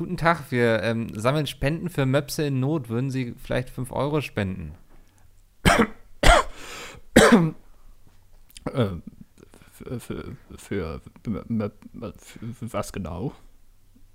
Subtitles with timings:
[0.00, 2.88] guten Tag, wir ähm, sammeln Spenden für Möpse in Not.
[2.88, 4.72] Würden Sie vielleicht 5 Euro spenden?
[5.66, 5.82] äh,
[9.70, 11.02] für, für, für, für,
[12.60, 13.34] was genau?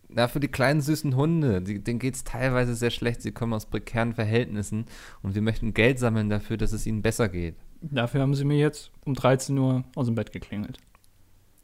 [0.09, 1.61] Na, für die kleinen süßen Hunde.
[1.61, 3.21] Die, denen geht es teilweise sehr schlecht.
[3.21, 4.87] Sie kommen aus prekären Verhältnissen
[5.21, 7.57] und wir möchten Geld sammeln dafür, dass es ihnen besser geht.
[7.81, 10.79] Dafür haben sie mir jetzt um 13 Uhr aus dem Bett geklingelt.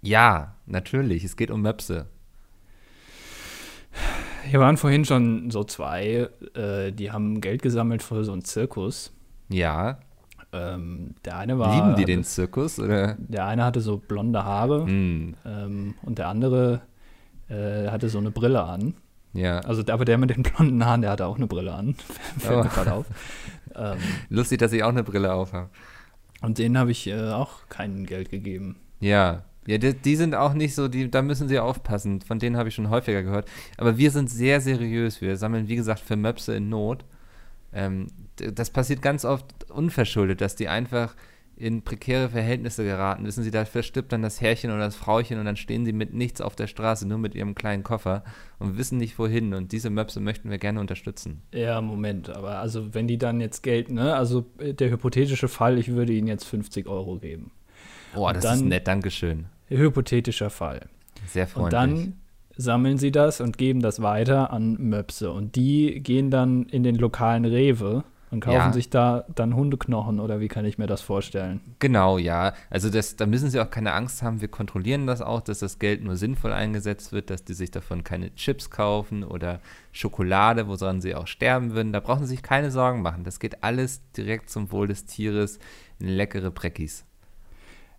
[0.03, 1.23] Ja, natürlich.
[1.23, 2.07] Es geht um Möpse.
[4.49, 9.13] Hier waren vorhin schon so zwei, äh, die haben Geld gesammelt für so einen Zirkus.
[9.49, 9.99] Ja.
[10.53, 11.73] Ähm, der eine war.
[11.75, 12.79] Lieben die den Zirkus?
[12.79, 13.15] Oder?
[13.19, 15.35] Der eine hatte so blonde Haare Mm.
[15.45, 16.81] ähm, und der andere
[17.49, 18.95] äh, hatte so eine Brille an.
[19.33, 19.59] Ja.
[19.59, 21.95] Also, aber der mit den blonden Haaren, der hatte auch eine Brille an.
[22.37, 22.63] Fällt Oh.
[22.63, 23.05] mir gerade auf.
[23.75, 23.97] Ähm,
[24.29, 25.69] Lustig, dass ich auch eine Brille aufhabe.
[26.41, 28.75] und denen habe ich äh, auch kein Geld gegeben.
[28.99, 29.43] Ja.
[29.67, 32.21] Ja, die, die sind auch nicht so, die, da müssen sie aufpassen.
[32.21, 33.47] Von denen habe ich schon häufiger gehört.
[33.77, 35.21] Aber wir sind sehr seriös.
[35.21, 37.05] Wir sammeln, wie gesagt, für Möpse in Not.
[37.73, 41.15] Ähm, das passiert ganz oft unverschuldet, dass die einfach
[41.61, 43.23] in prekäre Verhältnisse geraten.
[43.23, 46.11] Wissen Sie, da verstirbt dann das Herrchen oder das Frauchen und dann stehen sie mit
[46.11, 48.23] nichts auf der Straße, nur mit ihrem kleinen Koffer
[48.57, 49.53] und wissen nicht wohin.
[49.53, 51.43] Und diese Möpse möchten wir gerne unterstützen.
[51.53, 55.77] Ja, Moment, aber also wenn die dann jetzt Geld, ne, also äh, der hypothetische Fall,
[55.77, 57.51] ich würde ihnen jetzt 50 Euro geben.
[58.15, 59.45] Oh, das dann- ist nett, Dankeschön.
[59.69, 60.81] Hypothetischer Fall.
[61.27, 61.63] Sehr freundlich.
[61.65, 62.13] Und dann
[62.57, 65.31] sammeln sie das und geben das weiter an Möpse.
[65.31, 68.73] Und die gehen dann in den lokalen Rewe und kaufen Ja.
[68.73, 71.59] sich da dann Hundeknochen oder wie kann ich mir das vorstellen?
[71.79, 72.53] Genau, ja.
[72.69, 74.41] Also das, da müssen Sie auch keine Angst haben.
[74.41, 78.03] Wir kontrollieren das auch, dass das Geld nur sinnvoll eingesetzt wird, dass die sich davon
[78.03, 79.59] keine Chips kaufen oder
[79.91, 81.93] Schokolade, woran sie auch sterben würden.
[81.93, 83.23] Da brauchen Sie sich keine Sorgen machen.
[83.23, 85.59] Das geht alles direkt zum Wohl des Tieres
[85.99, 87.05] in leckere Breckis.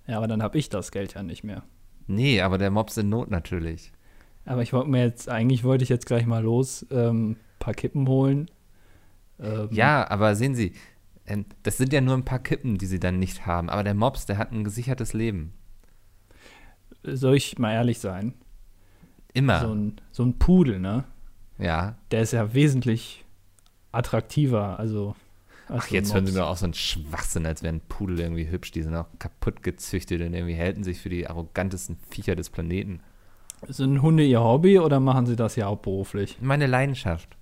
[0.06, 1.62] Ja, aber dann habe ich das Geld ja nicht mehr.
[2.06, 3.92] Nee, aber der Mops in Not natürlich.
[4.44, 8.08] Aber ich wollte mir jetzt, eigentlich wollte ich jetzt gleich mal los, ähm, paar Kippen
[8.08, 8.50] holen.
[9.38, 10.72] Ähm, Ja, aber sehen Sie,
[11.26, 13.70] ähm, das sind ja nur ein paar Kippen, die Sie dann nicht haben.
[13.70, 15.52] Aber der Mops, der hat ein gesichertes Leben.
[17.04, 18.34] Soll ich mal ehrlich sein?
[19.32, 19.60] Immer.
[19.60, 21.04] So, ein, so ein Pudel, ne?
[21.58, 21.96] ja.
[22.10, 23.24] Der ist ja wesentlich
[23.92, 25.14] attraktiver, also.
[25.74, 28.72] Ach, so jetzt hören Sie mir auch so einen Schwachsinn, als wären Pudel irgendwie hübsch.
[28.72, 33.00] Die sind auch kaputt gezüchtet und irgendwie halten sich für die arrogantesten Viecher des Planeten.
[33.68, 36.38] Sind Hunde ihr Hobby oder machen sie das ja hauptberuflich?
[36.40, 37.36] Meine Leidenschaft.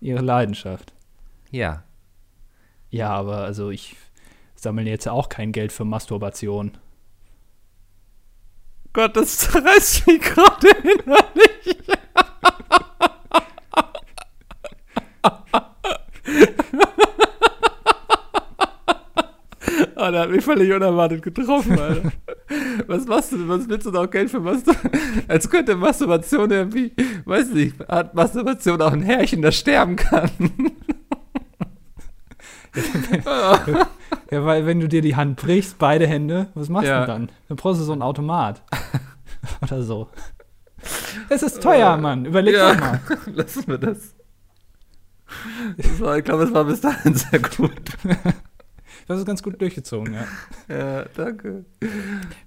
[0.00, 0.92] Ihre Leidenschaft.
[1.50, 1.84] Ja.
[2.90, 3.96] Ja, aber also ich
[4.54, 6.76] sammle jetzt auch kein Geld für Masturbation.
[8.92, 11.99] Gott, das zerreißt mich gerade innerlich.
[20.20, 22.12] Der hat mich völlig unerwartet getroffen, Alter.
[22.86, 23.48] Was machst du?
[23.48, 24.90] Was willst du noch Geld für Masturbation?
[25.28, 26.92] Als könnte Masturbation irgendwie,
[27.24, 30.30] weiß nicht, hat Masturbation auch ein Härchen, das sterben kann.
[34.30, 37.00] Ja, weil wenn du dir die Hand brichst, beide Hände, was machst Ja.
[37.00, 37.28] du dann?
[37.48, 38.62] Dann brauchst du so einen Automat.
[39.62, 40.08] Oder so.
[41.28, 42.26] Es ist teuer, Mann.
[42.26, 42.72] Überleg Ja.
[42.74, 43.00] doch mal.
[43.34, 44.14] Lassen wir das.
[45.76, 47.72] das war, ich glaube, es war bis dahin sehr gut.
[49.10, 50.24] Das ist ganz gut durchgezogen, ja.
[50.68, 51.64] Ja, danke.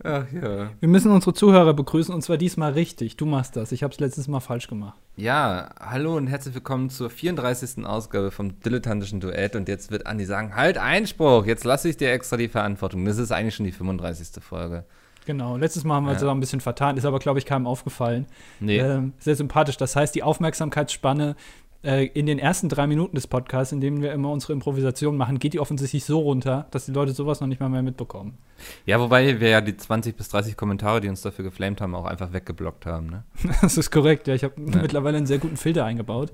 [0.02, 0.70] Ach ja.
[0.80, 3.18] Wir müssen unsere Zuhörer begrüßen und zwar diesmal richtig.
[3.18, 3.74] Du machst das.
[3.74, 4.98] Ich habe es letztes Mal falsch gemacht.
[5.18, 7.86] Ja, hallo und herzlich willkommen zur 34.
[7.86, 9.58] Ausgabe vom Dilettantischen Duett.
[9.58, 13.04] Und jetzt wird Andi sagen: Halt, Einspruch, jetzt lasse ich dir extra die Verantwortung.
[13.04, 14.42] Das ist eigentlich schon die 35.
[14.42, 14.86] Folge.
[15.26, 15.58] Genau.
[15.58, 16.28] Letztes Mal haben wir uns Ja.
[16.28, 18.26] aber ein bisschen vertan, ist aber, glaube ich, keinem aufgefallen.
[18.62, 18.80] Nee.
[18.80, 19.76] Ähm, sehr sympathisch.
[19.78, 21.36] Das heißt, die Aufmerksamkeitsspanne
[21.84, 25.40] äh, in den ersten drei Minuten des Podcasts, in denen wir immer unsere Improvisation machen,
[25.40, 28.38] geht die offensichtlich so runter, dass die Leute sowas noch nicht mal mehr mitbekommen.
[28.86, 32.06] Ja, wobei wir ja die 20 bis 30 Kommentare, die uns dafür geflamed haben, auch
[32.06, 33.08] einfach weggeblockt haben.
[33.08, 33.24] Ne?
[33.62, 34.34] Das ist korrekt, ja.
[34.36, 36.32] Ich habe mittlerweile einen sehr guten Filter eingebaut.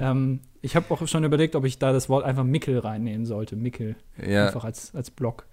[0.00, 3.56] Ähm, ich habe auch schon überlegt, ob ich da das Wort einfach Mickel reinnehmen sollte.
[3.56, 3.96] Mickel.
[4.26, 5.46] Ja, Einfach als, als Block.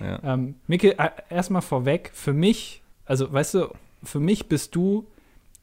[0.00, 0.20] ja.
[0.22, 3.68] Ähm, Mickel, äh, erstmal vorweg, für mich, also weißt du,
[4.04, 5.06] für mich bist du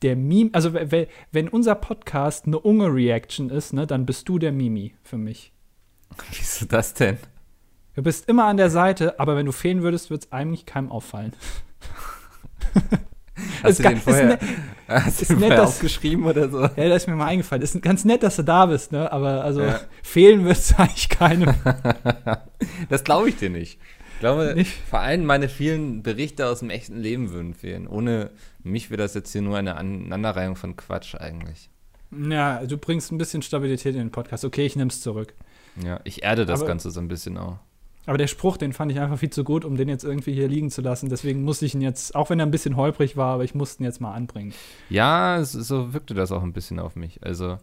[0.02, 4.40] der Meme, also we- we- wenn unser Podcast eine Unge-Reaction ist, ne, dann bist du
[4.40, 5.52] der Mimi für mich.
[6.32, 7.18] Wieso das denn?
[7.96, 10.90] Du bist immer an der Seite, aber wenn du fehlen würdest, wird es eigentlich keinem
[10.92, 11.34] auffallen.
[13.64, 14.40] Hast du den ist vorher, ne-
[14.88, 16.62] hast ist du den nett, vorher dass- aufgeschrieben oder so?
[16.62, 17.62] Ja, das ist mir mal eingefallen.
[17.64, 19.12] Ist ganz nett, dass du da bist, ne?
[19.12, 19.80] Aber also Ja.
[20.04, 21.54] fehlen wird es eigentlich keinem.
[22.90, 23.80] Das glaube ich dir nicht.
[24.22, 24.72] Ich glaube, Nicht?
[24.88, 27.88] vor allem meine vielen Berichte aus dem echten Leben würden fehlen.
[27.88, 28.30] Ohne
[28.62, 31.72] mich wäre das jetzt hier nur eine Aneinanderreihung von Quatsch eigentlich.
[32.12, 34.46] Ja, du bringst ein bisschen Stabilität in den Podcast.
[34.46, 35.34] Okay, ich nehm's zurück.
[35.84, 37.58] Ja, ich erde das Aber- Ganze so ein bisschen auch.
[38.06, 40.48] Aber der Spruch, den fand ich einfach viel zu gut, um den jetzt irgendwie hier
[40.48, 41.10] liegen zu lassen.
[41.10, 43.82] Deswegen musste ich ihn jetzt, auch wenn er ein bisschen holprig war, aber ich musste
[43.82, 44.54] ihn jetzt mal anbringen.
[44.92, 47.20] Ja, so wirkte das auch ein bisschen auf mich.
[47.24, 47.58] Also.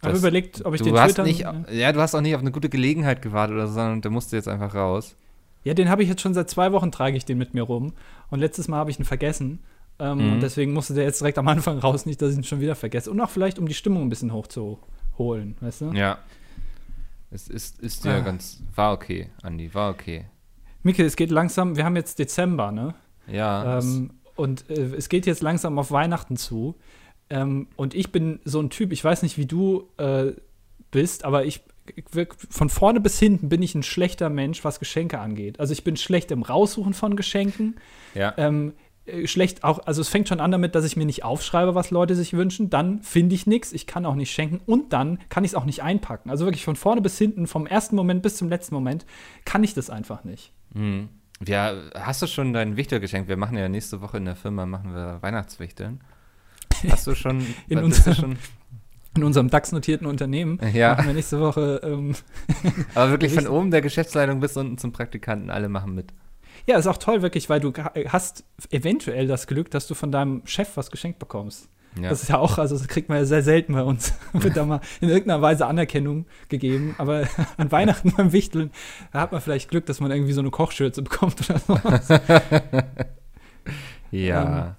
[0.00, 2.40] Habe überlegt, ob ich du den hast twittern nicht, Ja, du hast auch nicht auf
[2.40, 5.16] eine gute Gelegenheit gewartet oder so, sondern der musste jetzt einfach raus.
[5.64, 7.92] Ja, den habe ich jetzt schon seit zwei Wochen, trage ich den mit mir rum.
[8.30, 9.60] Und letztes Mal habe ich ihn vergessen.
[9.98, 10.32] Ähm, Mhm.
[10.34, 12.74] Und deswegen musste der jetzt direkt am Anfang raus, nicht, dass ich ihn schon wieder
[12.74, 13.10] vergesse.
[13.10, 15.92] Und auch vielleicht, um die Stimmung ein bisschen hochzuholen, weißt du?
[15.92, 16.18] Ja.
[17.30, 18.20] Es ist, ist ja Ah.
[18.20, 18.62] ganz.
[18.74, 20.26] War okay, Andi, war okay.
[20.82, 22.94] Mikkel, es geht langsam, wir haben jetzt Dezember, ne?
[23.26, 23.78] Ja.
[23.78, 26.74] Ähm, und äh, es geht jetzt langsam auf Weihnachten zu.
[27.30, 30.32] Ähm, und ich bin so ein Typ, ich weiß nicht, wie du äh,
[30.90, 31.62] bist, aber ich
[32.50, 35.60] von vorne bis hinten bin ich ein schlechter Mensch, was Geschenke angeht.
[35.60, 37.76] Also ich bin schlecht im Raussuchen von Geschenken.
[38.14, 38.32] ja.
[38.36, 38.74] Ähm,
[39.06, 41.90] äh, schlecht auch, also es fängt schon an damit, dass ich mir nicht aufschreibe, was
[41.90, 42.70] Leute sich wünschen.
[42.70, 45.66] Dann finde ich nichts, ich kann auch nicht schenken und dann kann ich es auch
[45.66, 46.30] nicht einpacken.
[46.30, 49.04] Also wirklich von vorne bis hinten, vom ersten Moment bis zum letzten Moment,
[49.44, 50.52] kann ich das einfach nicht.
[50.72, 51.08] Hm.
[51.46, 53.28] Ja, hast du schon dein Wichtel geschenkt?
[53.28, 56.00] Wir machen ja nächste Woche in der Firma machen wir Weihnachtswichteln.
[56.88, 58.36] Hast du schon In unserem-
[59.16, 60.94] In unserem DAX-notierten Unternehmen Ja.
[60.94, 61.80] machen wir nächste Woche.
[61.84, 62.14] Ähm,
[62.94, 66.12] Aber wirklich von oben der Geschäftsleitung bis unten zum Praktikanten, alle machen mit.
[66.66, 67.72] ja, ist auch toll, wirklich, weil du
[68.08, 71.68] hast eventuell das Glück, dass du von deinem Chef was geschenkt bekommst.
[72.00, 72.08] Ja.
[72.08, 74.14] Das ist ja auch, also das kriegt man ja sehr selten bei uns.
[74.32, 76.96] Wird da mal in irgendeiner Weise Anerkennung gegeben.
[76.98, 78.72] Aber an Weihnachten beim Wichteln,
[79.12, 81.78] da hat man vielleicht Glück, dass man irgendwie so eine Kochschürze bekommt oder so.
[84.10, 84.76] ja.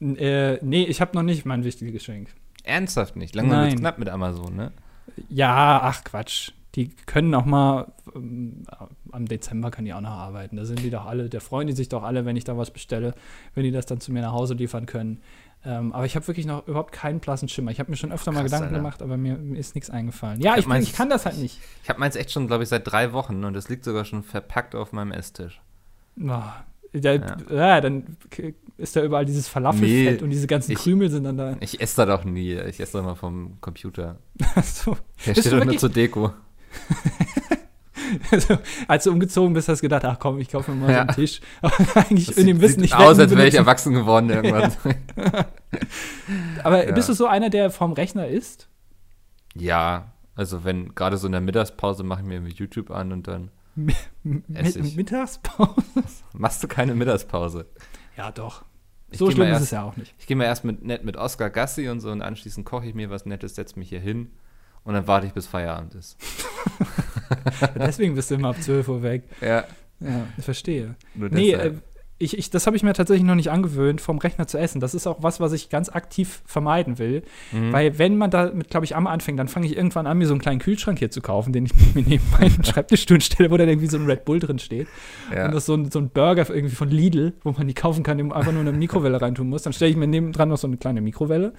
[0.00, 2.28] N- äh, nee, ich habe noch nicht mein wichtiges Geschenk.
[2.64, 3.34] Ernsthaft nicht.
[3.34, 4.72] Langsam wird's knapp mit Amazon, ne?
[5.28, 6.50] Ja, ach Quatsch.
[6.74, 8.64] Die können auch mal, ähm,
[9.12, 10.56] am Dezember können die auch noch arbeiten.
[10.56, 12.72] Da sind die doch alle, da freuen die sich doch alle, wenn ich da was
[12.72, 13.14] bestelle,
[13.54, 15.20] wenn die das dann zu mir nach Hause liefern können.
[15.64, 17.70] Ähm, aber ich habe wirklich noch überhaupt keinen blassen Schimmer.
[17.70, 18.76] Ich habe mir schon öfter mal Krass, Gedanken Alter.
[18.78, 20.40] gemacht, aber mir, mir ist nichts eingefallen.
[20.40, 21.60] Ja, Ich ich, meins- ich kann das halt nicht.
[21.84, 24.24] Ich habe meins echt schon, glaube ich, seit drei Wochen und es liegt sogar schon
[24.24, 25.60] verpackt auf meinem Esstisch.
[26.20, 26.42] Oh,
[26.94, 27.14] der,
[27.50, 27.54] ja.
[27.54, 27.80] Ja.
[27.80, 28.16] dann
[28.76, 31.56] ist da überall dieses Falafelfett Nee, und diese ganzen ich- Krümel sind dann da.
[31.60, 32.54] Ich esse da doch nie.
[32.54, 34.18] Ich esse doch mal vom Computer.
[34.62, 34.96] so.
[35.26, 36.32] Der steht doch nur zur Deko.
[38.30, 40.92] Also, als du umgezogen bist, hast du gedacht, ach komm, ich kaufe mir mal so
[40.92, 41.00] Ja.
[41.02, 41.40] einen Tisch.
[41.62, 44.72] Aber eigentlich Das in dem sieht, Wissen nicht aus, als wäre ich erwachsen geworden irgendwann.
[46.62, 46.92] Aber Ja.
[46.92, 48.68] bist du so einer, der vorm Rechner ist?
[49.54, 53.50] Ja, also wenn gerade so in der Mittagspause mache ich mir YouTube an und dann
[53.76, 54.96] M Ess ich.
[54.96, 55.74] Mittagspause?
[56.32, 57.66] machst du keine Mittagspause.
[58.16, 58.64] Ja, doch.
[59.10, 60.14] Ich so schlimm mal ist erst- es ja auch nicht.
[60.18, 62.94] Ich gehe mal erst mit, nett mit Oscar Gassi und so und anschließend koche ich
[62.94, 64.30] mir was Nettes, setze mich hier hin
[64.84, 66.16] und dann warte ich, bis Feierabend ist.
[67.76, 69.24] Deswegen bist du immer ab 12 Uhr weg.
[69.40, 69.64] Ja,
[70.00, 70.94] Ja, verstehe.
[71.14, 71.74] nur Nee, äh,
[72.18, 74.80] ich, ich, das habe ich mir tatsächlich noch nicht angewöhnt, vom Rechner zu essen.
[74.80, 77.22] Das ist auch was, was ich ganz aktiv vermeiden will.
[77.50, 77.72] Mhm.
[77.72, 80.32] Weil wenn man damit, glaube ich, am anfängt, dann fange ich irgendwann an, mir so
[80.32, 83.68] einen kleinen Kühlschrank hier zu kaufen, den ich mir neben meinen Schreibtischstuhl stelle, wo dann
[83.68, 84.86] irgendwie so ein Red Bull drin steht.
[85.34, 85.46] ja.
[85.46, 88.04] Und das ist so ein, so ein Burger irgendwie von Lidl, wo man die kaufen
[88.04, 89.62] kann, den man einfach nur eine Mikrowelle reintun muss.
[89.62, 91.52] Dann stelle ich mir nebendran noch so eine kleine Mikrowelle.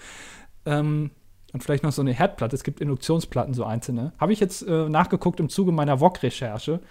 [0.65, 1.11] Ähm,
[1.51, 2.55] und vielleicht noch so eine Herdplatte.
[2.55, 4.13] Es gibt Induktionsplatten, so einzelne.
[4.19, 6.81] Habe ich jetzt äh, nachgeguckt im Zuge meiner Wok-Recherche.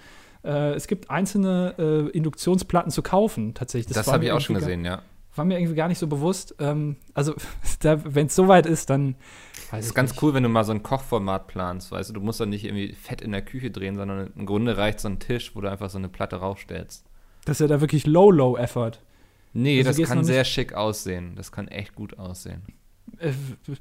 [0.44, 3.94] Äh, es gibt einzelne äh, Induktionsplatten zu kaufen, tatsächlich.
[3.94, 5.02] das war habe ich auch schon gesehen, ja.
[5.37, 6.55] War mir irgendwie gar nicht so bewusst.
[6.61, 7.35] Ähm, also,
[7.82, 9.17] wenn es soweit ist, dann.
[9.70, 10.23] Das ist ganz nicht.
[10.23, 12.93] cool, wenn du mal so ein Kochformat planst, weißt du, du musst dann nicht irgendwie
[12.93, 15.91] fett in der Küche drehen, sondern im Grunde reicht so ein Tisch, wo du einfach
[15.91, 17.05] so eine Platte raufstellst.
[17.44, 18.93] Das ist ja da wirklich Low-Low-Effort.
[19.55, 21.35] Nee, Also das kann sehr schick aussehen.
[21.37, 22.62] Das kann echt gut aussehen.
[23.19, 23.32] Äh,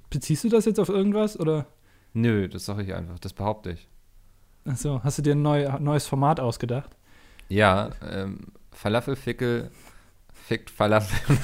[0.10, 1.40] beziehst du das jetzt auf irgendwas?
[1.40, 1.68] Oder?
[2.14, 3.88] Nö, das sage ich einfach, das behaupte ich.
[4.66, 6.90] Achso, hast du dir ein neu, neues Format ausgedacht?
[7.50, 8.40] Ja, ähm,
[8.72, 9.72] Falafelfickel
[10.34, 11.38] fickt Falafel.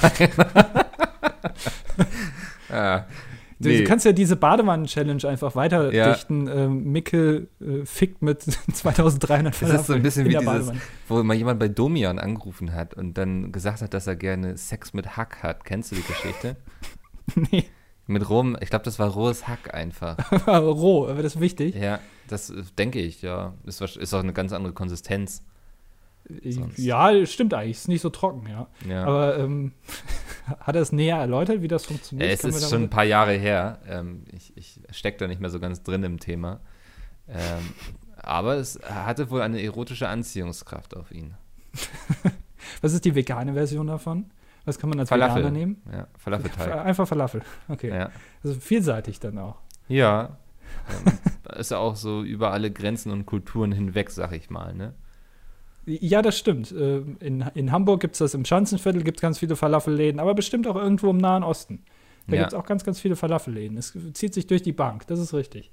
[3.62, 3.80] Du, nee.
[3.80, 6.14] du kannst ja diese Badewannen-Challenge einfach weiter Ja.
[6.14, 6.48] dichten.
[6.48, 8.42] Ähm, Mickel äh, fickt mit
[8.74, 10.72] 2300 Das ist so ein bisschen wie dieses,
[11.10, 14.94] wo mal jemand bei Domian angerufen hat und dann gesagt hat, dass er gerne Sex
[14.94, 15.66] mit Hack hat.
[15.66, 16.56] Kennst du die Geschichte?
[17.52, 17.66] nee,
[18.10, 20.18] Mit rohem, ich glaube, das war rohes Hack einfach.
[20.48, 21.76] roh, aber das ist wichtig.
[21.76, 23.54] Ja, das äh, denke ich, ja.
[23.66, 25.44] Ist, ist auch eine ganz andere Konsistenz.
[26.44, 26.80] sonst.
[26.80, 27.78] Ja, stimmt eigentlich.
[27.78, 28.68] Ist nicht so trocken, ja.
[28.88, 29.06] Ja.
[29.06, 29.74] Aber ähm,
[30.60, 32.32] hat er es näher erläutert, wie das Ja, funktioniert?
[32.32, 33.78] es wir ist schon ein paar Jahre her.
[33.88, 36.62] Ähm, ich ich stecke da nicht mehr so ganz drin im Thema.
[37.28, 37.70] Ähm,
[38.18, 41.36] aber es hatte wohl eine erotische Anziehungskraft auf ihn.
[42.82, 44.32] Was ist die vegane Version davon?
[44.66, 45.38] Was kann man als Falafel.
[45.44, 45.82] Veganer nehmen?
[45.92, 46.86] Ja, Falafelteig.
[46.86, 47.42] Einfach Falafel.
[47.70, 47.90] Okay.
[47.90, 48.10] Ja,
[48.44, 49.56] Also vielseitig dann auch.
[49.88, 50.38] ja.
[51.06, 54.74] ähm, ist ja auch so über alle Grenzen und Kulturen hinweg, sag ich mal.
[54.76, 54.94] Ne?
[55.86, 56.72] Ja, das stimmt.
[56.72, 60.36] Äh, In, in Hamburg gibt es das im Schanzenviertel, gibt es ganz viele Falafelläden, aber
[60.36, 61.84] bestimmt auch irgendwo im Nahen Osten.
[62.28, 62.42] Da Ja.
[62.44, 63.78] gibt es auch ganz, ganz viele Falafelläden.
[63.78, 65.72] Es zieht sich durch die Bank, das ist richtig.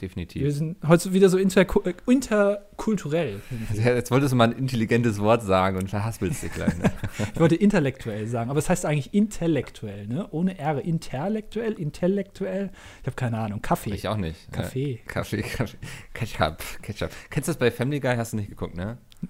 [0.00, 0.42] Definitiv.
[0.42, 3.40] Wir sind heute wieder so interku interkulturell.
[3.74, 6.76] Ja, Jetzt wolltest du mal ein intelligentes Wort sagen und verhaspelst dich gleich.
[6.78, 6.90] Ne?
[7.34, 10.28] Ich wollte intellektuell sagen, aber es heißt eigentlich intellektuell, ne?
[10.30, 10.82] Ohne R.
[10.84, 12.70] Intellektuell, intellektuell.
[13.00, 13.60] Ich habe keine Ahnung.
[13.62, 13.92] Kaffee.
[13.94, 14.50] Ich auch nicht.
[14.52, 14.92] Kaffee.
[14.92, 15.76] Ja, Kaffee, Kaffee.
[16.14, 17.10] Ketchup, Ketchup.
[17.30, 18.16] Kennst du das bei Family Guy?
[18.16, 18.98] Hast du nicht geguckt, ne?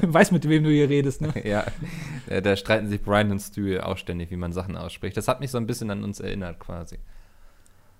[0.00, 1.32] du weißt, mit wem du hier redest, ne?
[1.44, 1.64] ja.
[2.28, 5.16] Äh, Da streiten sich Brian und Stu auch ständig, wie man Sachen ausspricht.
[5.16, 6.98] Das hat mich so ein bisschen an uns erinnert, quasi.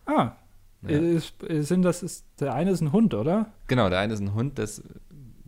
[0.05, 0.33] Ah.
[0.83, 0.99] Ja.
[0.99, 3.53] Ist, sind das ist, der eine ist ein Hund, oder?
[3.67, 4.83] Genau, der eine ist ein Hund, das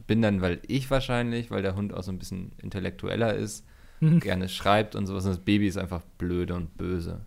[0.07, 3.65] bin dann, weil ich wahrscheinlich, weil der Hund auch so ein bisschen intellektueller ist,
[4.01, 4.21] Mhm.
[4.21, 5.25] gerne schreibt und sowas.
[5.25, 7.21] Und das Baby ist einfach blöde und böse.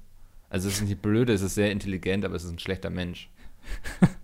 [0.49, 3.29] Also es ist nicht blöde, es ist sehr intelligent, aber es ist ein schlechter Mensch.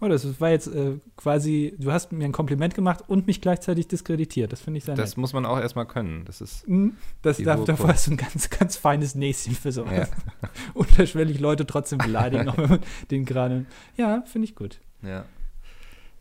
[0.00, 3.88] Oh, das war jetzt äh, quasi, du hast mir ein Kompliment gemacht und mich gleichzeitig
[3.88, 4.52] diskreditiert.
[4.52, 5.18] Das finde ich sehr Das nett.
[5.18, 6.24] muss man auch erstmal können.
[6.24, 6.96] Das ist Mhm.
[7.22, 10.10] Das, die da, hohe davor hast du ein ganz, ganz feines Näschen für sowas.
[10.10, 10.48] Ja.
[10.74, 13.66] Unterschwellig Leute trotzdem beleidigen, auch wenn man den gerade.
[13.96, 14.80] Ja, finde ich gut.
[15.02, 15.24] Ja.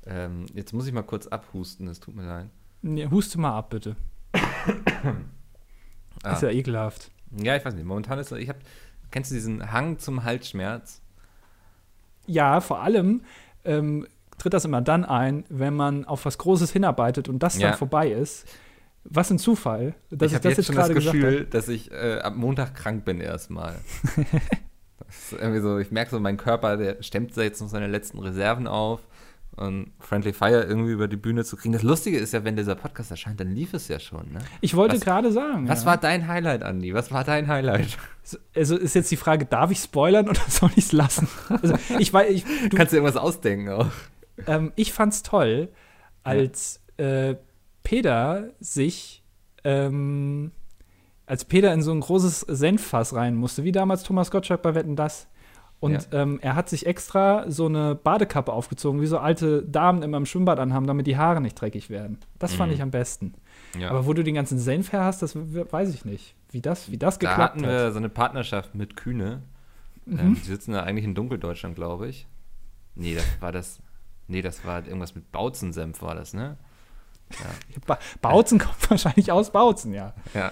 [0.06, 2.50] Ähm, jetzt muss ich mal kurz abhusten, es tut mir leid.
[2.82, 3.96] Nee, huste mal ab, bitte.
[6.24, 6.34] Ah.
[6.34, 7.12] Ist ja ekelhaft.
[7.32, 7.86] Ja, ich weiß nicht.
[7.86, 8.60] Momentan ist ich habe,
[9.12, 11.02] kennst du diesen Hang zum Halsschmerz?
[12.26, 13.22] Ja, vor allem
[13.66, 17.70] ähm, tritt das immer dann ein, wenn man auf was Großes hinarbeitet und das Ja.
[17.70, 18.48] dann vorbei ist.
[19.06, 21.46] Was ein Zufall, dass ich ich, das jetzt schon das gerade gesagt Gefühl, habe.
[21.48, 23.76] dass ich äh, ab Montag krank bin erstmal.
[25.30, 29.02] das so, ich merke so, mein Körper, der stemmt jetzt noch seine letzten Reserven auf.
[29.56, 31.74] Und Friendly Fire irgendwie über die Bühne zu kriegen.
[31.74, 34.32] Das Lustige ist ja, wenn dieser Podcast erscheint, dann lief es ja schon.
[34.32, 34.40] Ne?
[34.62, 35.68] Ich wollte Was- gerade sagen.
[35.70, 35.86] Was ja.
[35.88, 36.94] war dein Highlight, Andi?
[36.94, 37.98] Was war dein Highlight?
[38.56, 41.28] Also ist jetzt die Frage, darf ich spoilern oder soll ich es lassen?
[41.50, 43.88] Also ich weiß, ich, Du kannst dir irgendwas ausdenken auch.
[44.48, 45.70] ähm, ich fand's toll,
[46.24, 47.36] als äh,
[47.84, 49.24] Peter sich,
[49.64, 50.52] ähm,
[51.26, 54.96] als Peter in so ein großes Senffass rein musste, wie damals Thomas Gottschalk bei Wetten
[54.96, 55.28] das.
[55.80, 60.16] Und ähm, er hat sich extra so eine Badekappe aufgezogen, wie so alte Damen immer
[60.16, 62.20] im Schwimmbad anhaben, damit die Haare nicht dreckig werden.
[62.40, 62.76] Das fand Mhm.
[62.76, 63.34] ich am besten.
[63.78, 63.90] Ja.
[63.90, 66.36] Aber wo du den ganzen Senf her hast, das weiß ich nicht.
[66.52, 67.70] Wie das, wie das da geklappt hatten hat.
[67.72, 69.42] wir so eine Partnerschaft mit Kühne.
[70.06, 70.20] Mhm.
[70.20, 72.28] Ähm, die sitzen da eigentlich in Dunkeldeutschland, glaube ich.
[72.96, 73.80] Nee, das war das.
[74.28, 76.56] Nee, das war irgendwas mit Bautzensenf, war das, ne?
[77.86, 80.14] Ba Bautzen kommt wahrscheinlich aus Bautzen, ja.
[80.34, 80.52] Ja.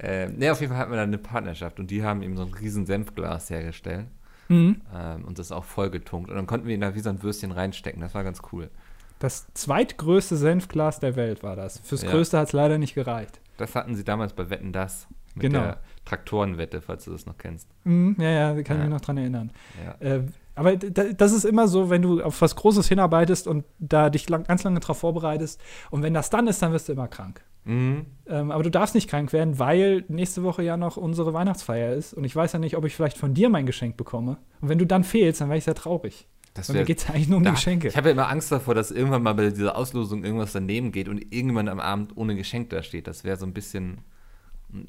[0.00, 2.42] Ähm, ne, auf jeden Fall hatten wir da eine Partnerschaft und die haben eben so
[2.42, 4.06] ein riesen Senfglas hergestellt
[4.48, 4.80] Mhm.
[4.94, 6.30] ähm, und das auch vollgetunkt.
[6.30, 8.00] Und dann konnten wir ihn da wie so ein Würstchen reinstecken.
[8.00, 8.70] Das war ganz cool.
[9.18, 11.78] Das zweitgrößte Senfglas der Welt war das.
[11.80, 12.10] Fürs Ja.
[12.10, 13.40] größte hat es leider nicht gereicht.
[13.56, 15.06] Das hatten sie damals bei Wetten Das.
[15.34, 15.60] Mit Genau.
[15.60, 17.68] der Traktorenwette, falls du das noch kennst.
[17.84, 18.76] Mhm, ja, ja, kann ich Ja.
[18.76, 19.50] mich noch dran erinnern.
[19.84, 20.06] Ja.
[20.06, 20.22] Äh,
[20.54, 24.44] aber das ist immer so, wenn du auf was Großes hinarbeitest und da dich lang,
[24.44, 25.60] ganz lange drauf vorbereitest.
[25.90, 27.42] Und wenn das dann ist, dann wirst du immer krank.
[27.66, 28.06] Mhm.
[28.28, 32.14] Ähm, aber du darfst nicht krank werden, weil nächste Woche ja noch unsere Weihnachtsfeier ist.
[32.14, 34.38] Und ich weiß ja nicht, ob ich vielleicht von dir mein Geschenk bekomme.
[34.60, 36.26] Und wenn du dann fehlst, dann wäre ich sehr traurig.
[36.54, 37.88] Das Weil mir wär- geht es ja eigentlich nur um Da- Geschenke.
[37.88, 41.08] Ich habe ja immer Angst davor, dass irgendwann mal bei dieser Auslosung irgendwas daneben geht
[41.08, 43.06] und irgendwann am Abend ohne Geschenk da steht.
[43.06, 43.98] Das wäre so ein bisschen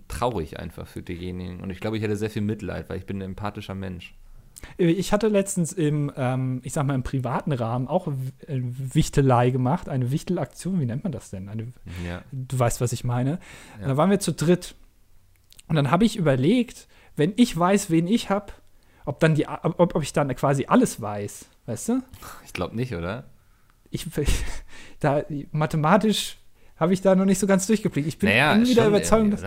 [0.08, 1.60] traurig einfach für diejenigen.
[1.62, 4.16] Und ich glaube, ich hätte sehr viel Mitleid, weil ich bin ein empathischer Mensch.
[4.78, 8.12] Ich hatte letztens im, ähm, ich sag mal, im privaten Rahmen auch W-
[8.48, 11.48] äh, Wichtelei gemacht, eine Wichtelaktion, wie nennt man das denn?
[11.50, 11.74] Eine,
[12.08, 12.22] Ja.
[12.32, 13.40] du weißt, was ich meine.
[13.82, 13.88] Ja.
[13.90, 14.76] Da waren wir zu dritt.
[15.68, 18.54] Und dann habe ich überlegt, wenn ich weiß, wen ich habe,
[19.06, 22.02] ob dann die, ob, ob ich dann quasi alles weiß, weißt du?
[22.46, 23.26] Ich glaube nicht, oder?
[23.90, 24.06] Ich,
[25.00, 26.38] da mathematisch
[26.78, 28.08] habe ich da noch nicht so ganz durchgeblickt.
[28.08, 29.44] Ich bin naja, irgendwie der Überzeugung, dass,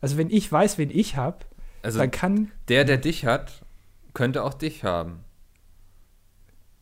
[0.00, 1.38] also wenn ich weiß, wen ich habe,
[1.82, 3.62] Also dann kann der, der dich hat,
[4.18, 5.20] könnte auch dich haben.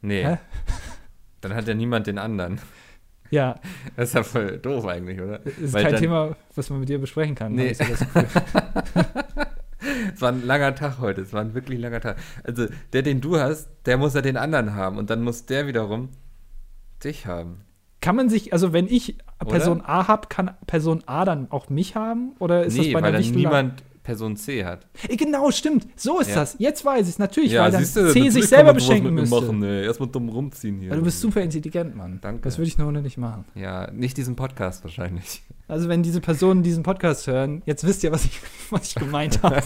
[0.00, 0.24] Nee.
[0.24, 0.38] Hä?
[1.42, 2.58] Dann hat ja niemand den anderen.
[3.30, 3.56] ja,
[3.96, 5.40] Das ist ja voll doof eigentlich, oder?
[5.40, 7.52] das ist Weil kein dann- Thema, was man mit dir besprechen kann.
[7.52, 7.74] Nee.
[7.74, 8.04] das.
[10.14, 11.20] Es war ein langer Tag heute.
[11.20, 12.16] Es war ein wirklich langer Tag.
[12.42, 14.96] Also, der, den du hast, der muss ja den anderen haben.
[14.98, 16.08] Und dann muss der wiederum
[17.04, 17.60] dich haben.
[18.00, 21.94] Kann man sich, also wenn ich Person A habe, kann Person A dann auch mich
[21.94, 22.32] haben?
[22.40, 23.38] Oder ist das nee, bei weil einer dann Wichtelei?
[23.38, 24.86] niemand Person C hat.
[25.08, 25.88] Äh, Genau, stimmt.
[25.96, 26.36] So ist Ja.
[26.36, 26.54] das.
[26.60, 29.34] Jetzt weiß ich es natürlich, weil dann siehst du, C sich selber beschenken müsste.
[29.40, 29.84] Machen, ey.
[29.84, 30.90] Erstmal dumm rumziehen hier.
[30.90, 32.20] Weil du bist super intelligent, Mann.
[32.22, 32.42] Danke.
[32.42, 33.44] Das würde ich nur ohne dich machen.
[33.56, 35.42] Ja, nicht diesen Podcast wahrscheinlich.
[35.68, 39.42] Also wenn diese Personen diesen Podcast hören, jetzt wisst ihr, was ich, was ich gemeint
[39.42, 39.60] habe.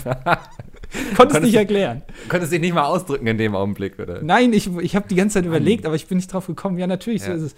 [1.17, 2.01] Konnte es nicht erklären.
[2.31, 4.23] Konntest dich nicht mal ausdrücken in dem Augenblick, oder?
[4.23, 6.79] Nein, ich, ich habe die ganze Zeit überlegt, aber ich bin nicht drauf gekommen.
[6.79, 7.37] Ja, natürlich, so Ja.
[7.37, 7.55] ist es.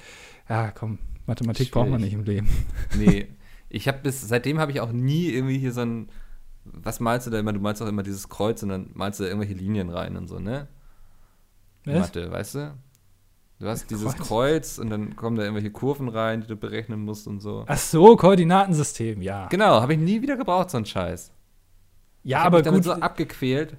[0.48, 1.70] Ja, komm, Mathematik Schwierig.
[1.72, 2.48] braucht man nicht im Leben.
[2.98, 3.28] Nee.
[3.74, 6.08] Ich habe bis, seitdem habe ich auch nie irgendwie hier so ein,
[6.64, 7.52] was malst du da immer?
[7.52, 10.28] Du malst auch immer dieses Kreuz und dann malst du da irgendwelche Linien rein und
[10.28, 10.68] so, ne?
[11.84, 12.14] Was?
[12.14, 12.74] Mathe, weißt du?
[13.58, 14.28] Du hast dieses Kreuz?
[14.28, 17.64] Kreuz und dann kommen da irgendwelche Kurven rein, die du berechnen musst und so.
[17.66, 19.46] Ach so, Koordinatensystem, ja.
[19.48, 21.32] Genau, habe ich nie wieder gebraucht, so einen Scheiß.
[22.24, 22.94] Ja, ich aber mich damit gut.
[22.94, 23.76] so abgequält.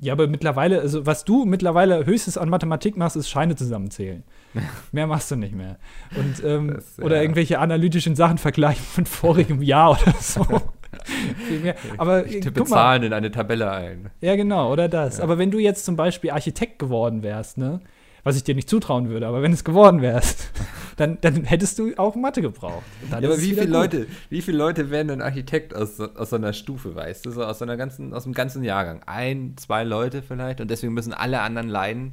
[0.00, 4.24] Ja, aber mittlerweile, also was du mittlerweile höchstes an Mathematik machst, ist Scheine zusammenzählen.
[4.92, 5.78] mehr machst du nicht mehr.
[6.16, 7.04] Und, ähm, das, ja.
[7.04, 10.44] Oder irgendwelche analytischen Sachen vergleichen von vorigem Jahr oder so.
[11.98, 14.10] Aber ich tippe Zahlen in eine Tabelle ein.
[14.20, 15.18] Ja, genau, oder das.
[15.18, 15.24] Ja.
[15.24, 17.80] Aber wenn du jetzt zum Beispiel Architekt geworden wärst, ne?
[18.24, 20.50] was ich dir nicht zutrauen würde, aber wenn es geworden wärst,
[20.96, 22.84] dann, dann hättest du auch Mathe gebraucht.
[23.10, 26.52] Ja, aber wie viele, Leute, wie viele Leute werden ein Architekt aus, aus so einer
[26.52, 29.02] Stufe, weißt du, so aus, so einer ganzen, aus dem ganzen Jahrgang?
[29.06, 32.12] Ein, zwei Leute vielleicht und deswegen müssen alle anderen leiden.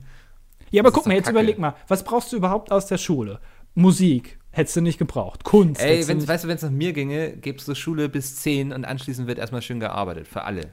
[0.72, 1.38] Ja, aber guck mal, jetzt Kacke.
[1.38, 3.40] überleg mal, was brauchst du überhaupt aus der Schule?
[3.76, 5.44] Musik, hättest du nicht gebraucht.
[5.44, 5.82] Kunst.
[5.82, 8.86] Ey, wenn's, weißt du, wenn es nach mir ginge, gäbest du Schule bis 10 und
[8.86, 10.28] anschließend wird erstmal schön gearbeitet.
[10.28, 10.72] Für alle.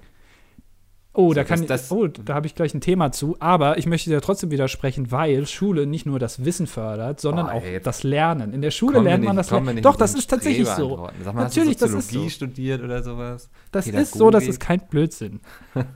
[1.18, 3.37] Oh, so, da kann das, oh, da habe ich gleich ein Thema zu.
[3.40, 7.52] Aber ich möchte dir trotzdem widersprechen, weil Schule nicht nur das Wissen fördert, sondern oh,
[7.52, 8.52] auch das Lernen.
[8.52, 9.50] In der Schule lernt man das.
[9.50, 9.80] Lernen.
[9.80, 11.09] Doch, das ist tatsächlich so.
[11.25, 12.28] Sag mal, Natürlich, hast du Soziologie das ist so.
[12.28, 13.49] studiert oder sowas?
[13.73, 14.12] Das Pädagogik.
[14.12, 15.40] ist so, das ist kein Blödsinn.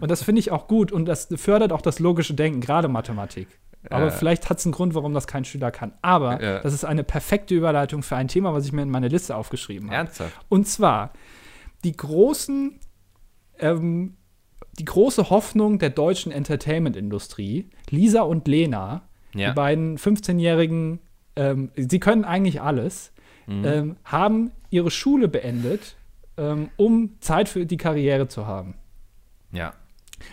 [0.01, 3.49] Und das finde ich auch gut und das fördert auch das logische Denken, gerade Mathematik.
[3.89, 5.93] Aber äh, vielleicht hat es einen Grund, warum das kein Schüler kann.
[6.03, 9.09] Aber äh, das ist eine perfekte Überleitung für ein Thema, was ich mir in meine
[9.09, 9.97] Liste aufgeschrieben habe.
[9.97, 10.33] Ernsthaft?
[10.49, 11.13] Und zwar
[11.83, 12.79] die großen
[13.59, 14.17] ähm,
[14.79, 19.03] die große Hoffnung der deutschen Entertainment-Industrie, Lisa und Lena,
[19.35, 19.51] ja.
[19.51, 21.01] die beiden 15-jährigen,
[21.37, 23.13] ähm, sie können eigentlich alles,
[23.47, 23.65] mhm.
[23.65, 25.97] ähm, haben ihre Schule beendet,
[26.37, 28.75] ähm, um Zeit für die Karriere zu haben.
[29.53, 29.75] Ja.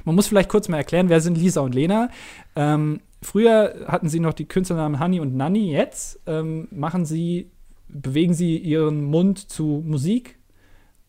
[0.05, 2.09] Man muss vielleicht kurz mal erklären, wer sind Lisa und Lena.
[2.55, 5.71] Ähm, früher hatten sie noch die Künstlernamen Honey und Nanny.
[5.71, 7.51] Jetzt ähm, machen sie,
[7.89, 10.37] bewegen sie ihren Mund zu Musik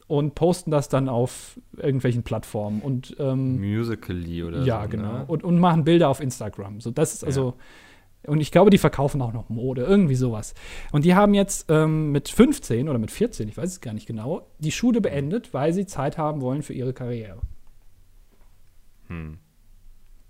[0.09, 5.25] und posten das dann auf irgendwelchen Plattformen und ähm, Musically oder ja so, genau ne?
[5.27, 7.55] und, und machen Bilder auf Instagram so das ist also
[8.25, 8.31] ja.
[8.31, 10.55] und ich glaube die verkaufen auch noch Mode irgendwie sowas
[10.93, 14.07] und die haben jetzt ähm, mit 15 oder mit 14 ich weiß es gar nicht
[14.07, 17.41] genau die Schule beendet weil sie Zeit haben wollen für ihre Karriere
[19.09, 19.39] hm.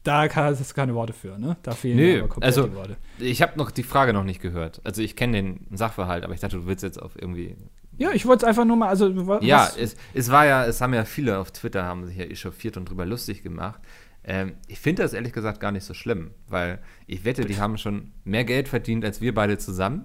[0.04, 1.56] Da hast du keine Worte für, ne?
[1.62, 2.96] Da fehlen Nö, aber komplett also, die Worte.
[3.18, 4.80] Ich habe noch die Frage noch nicht gehört.
[4.84, 7.56] Also ich kenne den Sachverhalt, aber ich dachte, du willst jetzt auf irgendwie
[7.98, 9.08] ja, ich wollte es einfach nur mal, also
[9.40, 12.76] Ja, es, es war ja, es haben ja viele auf Twitter haben sich ja echauffiert
[12.76, 13.80] und drüber lustig gemacht.
[14.22, 16.78] Ähm, ich finde das ehrlich gesagt gar nicht so schlimm, weil
[17.08, 20.04] ich wette, die haben schon mehr Geld verdient als wir beide zusammen.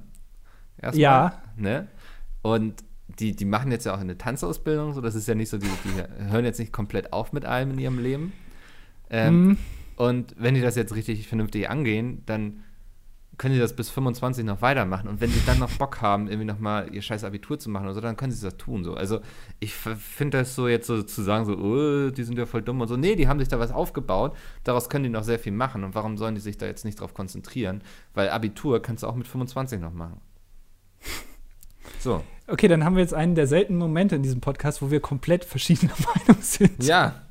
[0.82, 1.44] Erstmal, ja.
[1.56, 1.88] Ne?
[2.42, 2.84] Und
[3.20, 5.68] die, die machen jetzt ja auch eine Tanzausbildung, so das ist ja nicht so, die,
[5.68, 8.34] die hören jetzt nicht komplett auf mit allem in ihrem Leben.
[9.12, 9.58] Ähm, mhm.
[9.96, 12.64] Und wenn die das jetzt richtig vernünftig angehen, dann
[13.38, 15.08] können sie das bis 25 noch weitermachen.
[15.08, 17.96] Und wenn sie dann noch Bock haben, irgendwie nochmal ihr scheiß Abitur zu machen oder
[17.96, 18.84] so, dann können sie das tun.
[18.84, 18.94] So.
[18.94, 19.22] Also
[19.60, 22.82] ich finde das so jetzt so zu sagen, so, oh, die sind ja voll dumm
[22.82, 22.96] und so.
[22.96, 24.36] Nee, die haben sich da was aufgebaut.
[24.64, 25.84] Daraus können die noch sehr viel machen.
[25.84, 27.82] Und warum sollen die sich da jetzt nicht drauf konzentrieren?
[28.14, 30.22] Weil Abitur kannst du auch mit 25 noch machen.
[32.00, 32.24] So.
[32.48, 35.44] Okay, dann haben wir jetzt einen der seltenen Momente in diesem Podcast, wo wir komplett
[35.44, 35.94] verschiedener
[36.28, 36.84] Meinung sind.
[36.84, 37.24] Ja,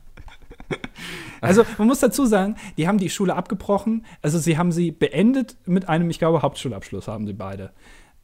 [1.43, 4.07] also man muss dazu sagen, die haben die Schule abgebrochen.
[4.23, 7.73] Also sie haben sie beendet mit einem, ich glaube, Hauptschulabschluss haben sie beide.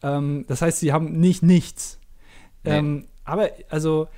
[0.03, 1.99] Ähm, das heißt, sie haben nicht nichts.
[2.65, 2.79] Nee.
[2.79, 4.09] Ähm, aber also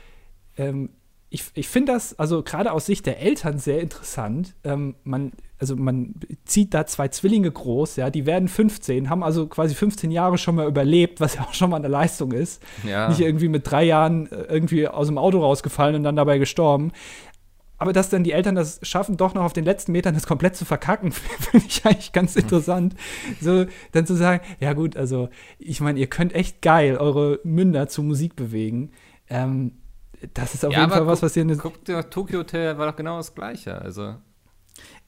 [0.56, 0.90] ähm,
[1.30, 4.54] ich, ich finde das, also gerade aus Sicht der Eltern sehr interessant.
[4.64, 9.46] Ähm, man, also man zieht da zwei Zwillinge groß, ja, die werden 15, haben also
[9.46, 12.60] quasi 15 Jahre schon mal überlebt, was ja auch schon mal eine Leistung ist.
[12.84, 13.08] Ja.
[13.08, 16.90] Nicht irgendwie mit drei Jahren äh, irgendwie aus dem Auto rausgefallen und dann dabei gestorben.
[17.80, 20.54] Aber dass dann die Eltern das schaffen, doch noch auf den letzten Metern das komplett
[20.54, 22.42] zu verkacken, finde ich eigentlich ganz hm.
[22.42, 22.94] interessant.
[23.40, 27.88] So, dann zu sagen, ja gut, also ich meine, ihr könnt echt geil eure Münder
[27.88, 28.90] zu Musik bewegen.
[29.30, 29.72] Ähm,
[30.34, 31.46] das ist auf ja, jeden Fall was, was ihr.
[31.56, 33.80] Guck dir Tokyo Hotel war doch genau das Gleiche.
[33.80, 34.16] Also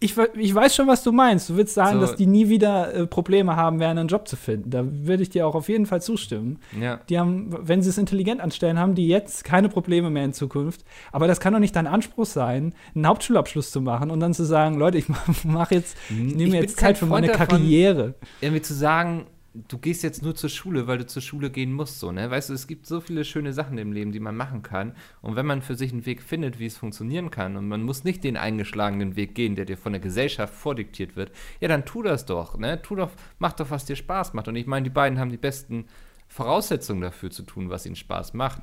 [0.03, 1.49] ich, ich weiß schon, was du meinst.
[1.49, 2.07] Du willst sagen, so.
[2.07, 4.71] dass die nie wieder äh, Probleme haben werden, einen Job zu finden.
[4.71, 6.59] Da würde ich dir auch auf jeden Fall zustimmen.
[6.79, 7.01] Ja.
[7.09, 10.85] Die haben, wenn sie es intelligent anstellen, haben die jetzt keine Probleme mehr in Zukunft.
[11.13, 14.45] Aber das kann doch nicht dein Anspruch sein, einen Hauptschulabschluss zu machen und dann zu
[14.45, 15.07] sagen, Leute, ich
[15.45, 18.13] mache jetzt, ich nehme mir jetzt Zeit für meine Karriere.
[18.13, 21.73] Davon, irgendwie zu sagen, du gehst jetzt nur zur Schule, weil du zur Schule gehen
[21.73, 22.31] musst, so, ne?
[22.31, 24.95] Weißt du, es gibt so viele schöne Sachen im Leben, die man machen kann.
[25.21, 28.05] Und wenn man für sich einen Weg findet, wie es funktionieren kann, und man muss
[28.05, 32.03] nicht den eingeschlagenen Weg gehen, der dir von der Gesellschaft vordiktiert wird, ja, dann tu
[32.03, 32.81] das doch, ne?
[32.83, 34.49] Tu doch, mach doch, was dir Spaß macht.
[34.49, 35.87] Und ich meine, die beiden haben die besten
[36.29, 38.63] Voraussetzungen dafür zu tun, was ihnen Spaß macht.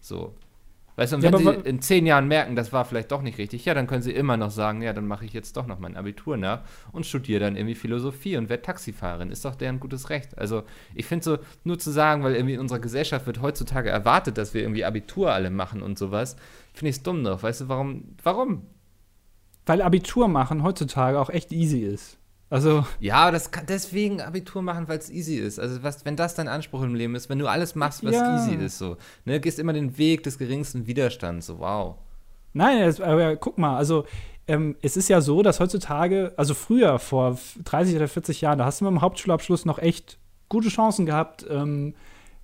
[0.00, 0.34] So.
[0.96, 3.38] Weißt du, und wenn ja, sie in zehn Jahren merken, das war vielleicht doch nicht
[3.38, 5.78] richtig, ja, dann können sie immer noch sagen, ja, dann mache ich jetzt doch noch
[5.78, 6.60] mein Abitur nach
[6.92, 9.30] und studiere dann irgendwie Philosophie und werde Taxifahrerin.
[9.30, 10.36] Ist doch deren gutes Recht.
[10.36, 14.36] Also ich finde so, nur zu sagen, weil irgendwie in unserer Gesellschaft wird heutzutage erwartet,
[14.36, 16.36] dass wir irgendwie Abitur alle machen und sowas,
[16.74, 17.42] finde ich es dumm doch.
[17.42, 18.16] Weißt du, warum?
[18.22, 18.66] Warum?
[19.64, 22.18] Weil Abitur machen heutzutage auch echt easy ist.
[22.52, 25.58] Also ja, das kann deswegen Abitur machen, weil es easy ist.
[25.58, 28.36] Also was, wenn das dein Anspruch im Leben ist, wenn du alles machst, was ja.
[28.36, 31.94] easy ist, so, ne, gehst immer den Weg des geringsten Widerstands, so wow.
[32.52, 34.04] Nein, das, aber guck mal, also
[34.46, 38.66] ähm, es ist ja so, dass heutzutage, also früher, vor 30 oder 40 Jahren, da
[38.66, 40.18] hast du mit dem Hauptschulabschluss noch echt
[40.50, 41.94] gute Chancen gehabt, ähm,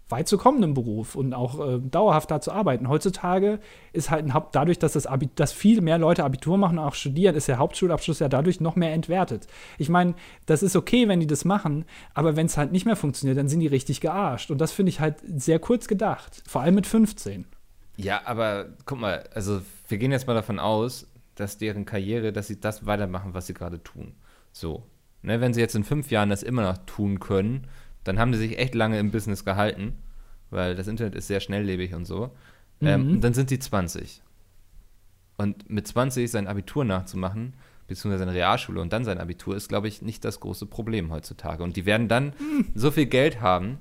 [0.09, 2.89] weit zu kommen im Beruf und auch äh, dauerhaft da zu arbeiten.
[2.89, 3.61] Heutzutage
[3.93, 6.95] ist halt ein Haupt, dadurch, dass, das dass viel mehr Leute Abitur machen und auch
[6.95, 9.47] studieren, ist der Hauptschulabschluss ja dadurch noch mehr entwertet.
[9.77, 10.15] Ich meine,
[10.47, 13.49] das ist okay, wenn die das machen, aber wenn es halt nicht mehr funktioniert, dann
[13.49, 14.51] sind die richtig gearscht.
[14.51, 17.45] Und das finde ich halt sehr kurz gedacht, vor allem mit 15.
[17.97, 22.47] Ja, aber guck mal, also wir gehen jetzt mal davon aus, dass deren Karriere, dass
[22.47, 24.15] sie das weitermachen, was sie gerade tun.
[24.53, 24.85] So.
[25.21, 27.67] Ne, wenn sie jetzt in fünf Jahren das immer noch tun können,
[28.05, 29.99] dann haben die sich echt lange im Business gehalten,
[30.51, 32.31] weil das Internet ist sehr schnelllebig und so.
[32.81, 33.09] Ähm, mhm.
[33.09, 34.23] Ähm, und dann sind sie 20.
[35.37, 37.55] Und mit 20 sein Abitur nachzumachen,
[37.87, 41.63] beziehungsweise seine Realschule und dann sein Abitur, ist, glaube ich, nicht das große Problem heutzutage.
[41.63, 42.67] Und die werden dann mhm.
[42.75, 43.79] so viel Geld haben,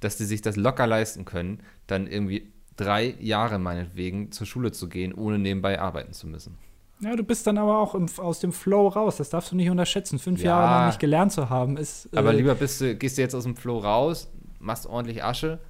[0.00, 4.88] dass sie sich das locker leisten können, dann irgendwie drei Jahre meinetwegen zur Schule zu
[4.88, 6.56] gehen, ohne nebenbei arbeiten zu müssen.
[7.00, 9.18] Ja, du bist dann aber auch im, aus dem Flow raus.
[9.18, 10.18] Das darfst du nicht unterschätzen.
[10.18, 12.12] Fünf ja, Jahre lang nicht gelernt zu haben, ist.
[12.12, 15.60] Äh, aber lieber bist du, gehst du jetzt aus dem Flow raus, machst ordentlich Asche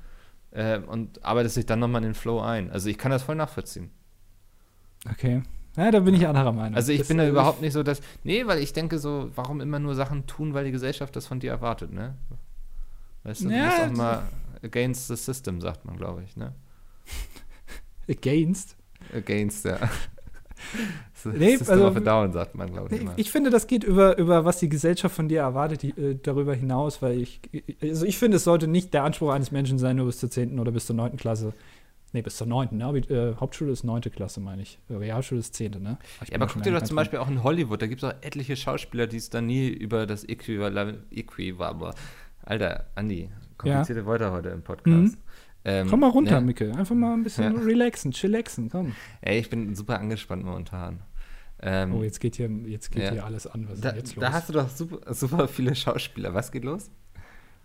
[0.52, 2.70] äh, und arbeitest dich dann nochmal in den Flow ein.
[2.70, 3.90] Also ich kann das voll nachvollziehen.
[5.10, 5.42] Okay.
[5.76, 6.74] Ja, da bin ich anderer Meinung.
[6.74, 8.00] Also ich das, bin da äh, überhaupt nicht so, dass.
[8.24, 11.40] Nee, weil ich denke so, warum immer nur Sachen tun, weil die Gesellschaft das von
[11.40, 12.16] dir erwartet, ne?
[13.22, 14.22] Weißt du, ja, du musst auch mal
[14.62, 16.54] against the system, sagt man, glaube ich, ne?
[18.08, 18.76] against?
[19.14, 19.78] Against, ja.
[21.25, 23.01] Nee, System also, Down, sagt man, glaube ich.
[23.01, 23.12] Immer.
[23.16, 26.55] Ich finde, das geht über, über was die Gesellschaft von dir erwartet, die, äh, darüber
[26.55, 27.40] hinaus, weil ich,
[27.83, 30.59] also ich finde, es sollte nicht der Anspruch eines Menschen sein, nur bis zur 10.
[30.59, 31.16] oder bis zur 9.
[31.16, 31.53] Klasse.
[32.12, 32.68] Nee, bis zur 9.
[32.73, 32.99] Ne?
[33.11, 34.01] Äh, Hauptschule ist 9.
[34.03, 34.79] Klasse, meine ich.
[34.88, 35.73] Realschule ist 10.
[35.83, 35.99] Ne?
[36.27, 38.57] Ja, aber guck dir doch zum Beispiel auch in Hollywood, da gibt es auch etliche
[38.57, 41.94] Schauspieler, die es dann nie über das Äquivalent, Äquivalent,
[42.44, 44.07] Alter, Andi, komplizierte ja.
[44.07, 45.16] Wörter heute im Podcast.
[45.16, 45.23] Mhm.
[45.64, 46.40] Ähm, komm mal runter, ja.
[46.40, 46.75] Micke.
[46.75, 47.61] Einfach mal ein bisschen ja.
[47.61, 48.94] relaxen, chillaxen, komm.
[49.21, 51.01] Ey, ich bin super angespannt momentan.
[51.61, 53.11] Ähm, oh, jetzt geht hier, jetzt geht ja.
[53.11, 53.66] hier alles an.
[53.68, 54.25] Was da, ist jetzt los?
[54.25, 56.33] Da hast du doch super, super viele Schauspieler.
[56.33, 56.90] Was geht los?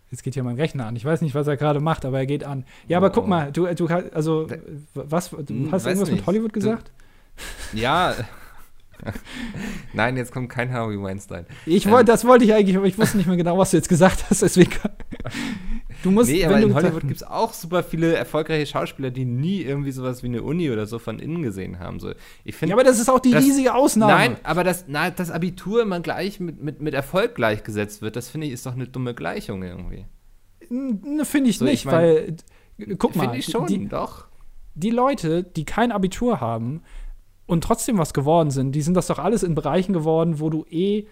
[0.10, 0.96] Jetzt geht hier mein Rechner an.
[0.96, 2.66] Ich weiß nicht, was er gerade macht, aber er geht an.
[2.88, 3.12] Ja, aber oh.
[3.12, 4.48] guck mal, du, du also,
[4.94, 6.18] was, du hm, hast irgendwas nicht.
[6.18, 6.92] mit Hollywood gesagt?
[7.72, 8.16] Du, ja.
[9.94, 11.46] Nein, jetzt kommt kein Harvey Weinstein.
[11.66, 13.78] Ich wollte, ähm, das wollte ich eigentlich, aber ich wusste nicht mehr genau, was du
[13.78, 14.72] jetzt gesagt hast, deswegen.
[16.04, 19.62] Du musst, nee, aber in Hollywood gibt es auch super viele erfolgreiche Schauspieler, die nie
[19.62, 22.02] irgendwie sowas wie eine Uni oder so von innen gesehen haben.
[22.02, 22.12] So,
[22.44, 24.12] ich find, ja, aber das ist auch die das, riesige Ausnahme.
[24.12, 28.30] Nein, aber das, na, das Abitur immer gleich mit, mit, mit Erfolg gleichgesetzt wird, das
[28.30, 30.06] finde ich ist doch eine dumme Gleichung irgendwie.
[31.24, 33.24] Finde ich so, nicht, ich mein, weil, guck mal.
[33.24, 34.26] Finde ich schon, die, doch.
[34.76, 36.82] Die Leute, die kein Abitur haben
[37.46, 40.66] und trotzdem was geworden sind, die sind das doch alles in Bereichen geworden, wo du
[40.70, 41.08] eh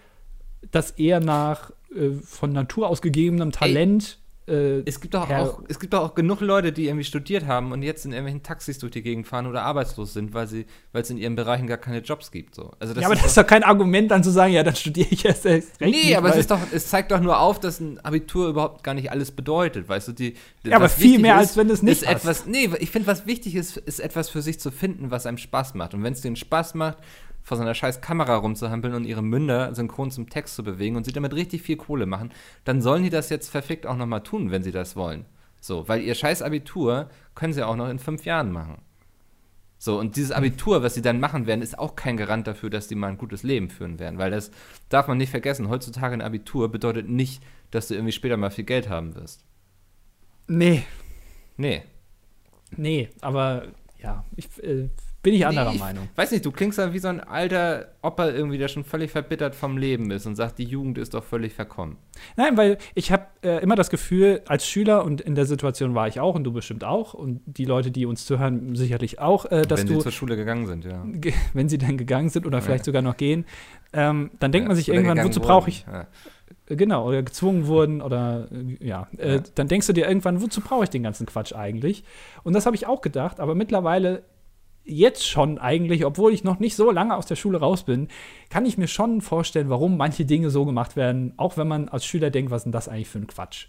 [0.70, 5.62] das eher nach äh, von Natur aus gegebenem Talent Ey äh, es, gibt doch auch,
[5.68, 8.78] es gibt doch auch genug Leute, die irgendwie studiert haben und jetzt in irgendwelchen Taxis
[8.78, 11.76] durch die Gegend fahren oder arbeitslos sind, weil sie, weil es in ihren Bereichen gar
[11.76, 12.56] keine Jobs gibt.
[12.56, 12.72] So.
[12.80, 15.24] Also ja, aber das ist doch kein Argument, dann zu sagen, ja, dann studiere ich
[15.24, 15.68] erst recht.
[15.80, 18.82] Nee, nicht, aber es, ist doch, es zeigt doch nur auf, dass ein Abitur überhaupt
[18.82, 19.88] gar nicht alles bedeutet.
[19.88, 20.34] Weißt du, die.
[20.64, 22.08] Ja, aber viel mehr, ist, als wenn es nicht ist.
[22.08, 25.38] Etwas, nee, ich finde, was wichtig ist, ist etwas für sich zu finden, was einem
[25.38, 25.94] Spaß macht.
[25.94, 26.98] Und wenn es den Spaß macht,
[27.42, 31.04] vor so einer scheiß Kamera rumzuhampeln und ihre Münder synchron zum Text zu bewegen und
[31.04, 32.32] sie damit richtig viel Kohle machen,
[32.64, 35.26] dann sollen die das jetzt verfickt auch nochmal tun, wenn sie das wollen.
[35.60, 38.82] So, weil ihr scheiß Abitur können sie auch noch in fünf Jahren machen.
[39.78, 42.86] So, und dieses Abitur, was sie dann machen werden, ist auch kein Garant dafür, dass
[42.86, 44.52] die mal ein gutes Leben führen werden, weil das
[44.88, 45.68] darf man nicht vergessen.
[45.68, 49.44] Heutzutage ein Abitur bedeutet nicht, dass du irgendwie später mal viel Geld haben wirst.
[50.46, 50.84] Nee.
[51.56, 51.82] Nee.
[52.76, 53.66] Nee, aber
[54.00, 54.88] ja, ich äh,
[55.22, 56.08] bin ich anderer nee, ich Meinung.
[56.16, 59.54] Weiß nicht, du klingst dann wie so ein alter Opa irgendwie, der schon völlig verbittert
[59.54, 61.96] vom Leben ist und sagt, die Jugend ist doch völlig verkommen.
[62.36, 66.08] Nein, weil ich habe äh, immer das Gefühl, als Schüler und in der Situation war
[66.08, 69.62] ich auch und du bestimmt auch und die Leute, die uns zuhören, sicherlich auch, äh,
[69.62, 69.92] dass wenn du.
[69.92, 71.04] Wenn sie zur Schule gegangen sind, ja.
[71.52, 72.62] Wenn sie dann gegangen sind oder ja.
[72.62, 73.44] vielleicht sogar noch gehen,
[73.92, 75.86] ähm, dann denkt ja, man sich irgendwann, wozu brauche ich.
[75.86, 76.06] Ja.
[76.66, 80.84] Genau, oder gezwungen wurden oder äh, ja, äh, dann denkst du dir irgendwann, wozu brauche
[80.84, 82.04] ich den ganzen Quatsch eigentlich?
[82.42, 84.22] Und das habe ich auch gedacht, aber mittlerweile
[84.84, 88.08] jetzt schon eigentlich, obwohl ich noch nicht so lange aus der Schule raus bin,
[88.50, 92.04] kann ich mir schon vorstellen, warum manche Dinge so gemacht werden, auch wenn man als
[92.04, 93.68] Schüler denkt, was ist denn das eigentlich für ein Quatsch.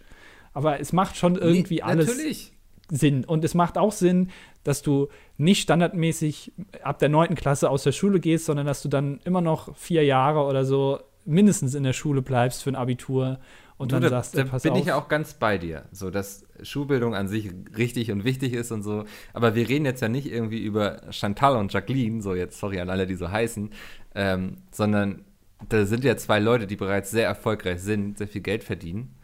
[0.54, 2.54] Aber es macht schon irgendwie nee, alles natürlich.
[2.90, 3.26] Sinn.
[3.26, 4.30] Und es macht auch Sinn,
[4.64, 6.52] dass du nicht standardmäßig
[6.84, 7.36] ab der 9.
[7.36, 11.00] Klasse aus der Schule gehst, sondern dass du dann immer noch vier Jahre oder so
[11.26, 13.40] mindestens in der Schule bleibst für ein Abitur
[13.78, 14.80] und du, dann da, sagst, da bin auf.
[14.80, 18.72] ich ja auch ganz bei dir, so dass Schulbildung an sich richtig und wichtig ist
[18.72, 19.06] und so.
[19.34, 22.90] Aber wir reden jetzt ja nicht irgendwie über Chantal und Jacqueline, so jetzt sorry an
[22.90, 23.72] alle, die so heißen,
[24.16, 25.26] ähm, sondern
[25.70, 29.16] da sind ja zwei Leute, die bereits sehr erfolgreich sind, sehr viel Geld verdienen.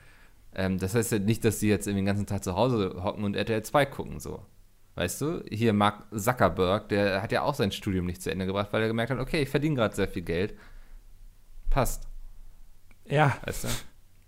[0.56, 3.24] Ähm, das heißt ja nicht, dass sie jetzt irgendwie den ganzen Tag zu Hause hocken
[3.24, 4.44] und RTL 2 gucken, so.
[4.96, 8.70] Weißt du, hier Mark Zuckerberg, der hat ja auch sein Studium nicht zu Ende gebracht,
[8.72, 10.56] weil er gemerkt hat, okay, ich verdiene gerade sehr viel Geld.
[11.70, 12.08] Passt.
[13.06, 13.38] Ja.
[13.46, 13.68] Weißt du?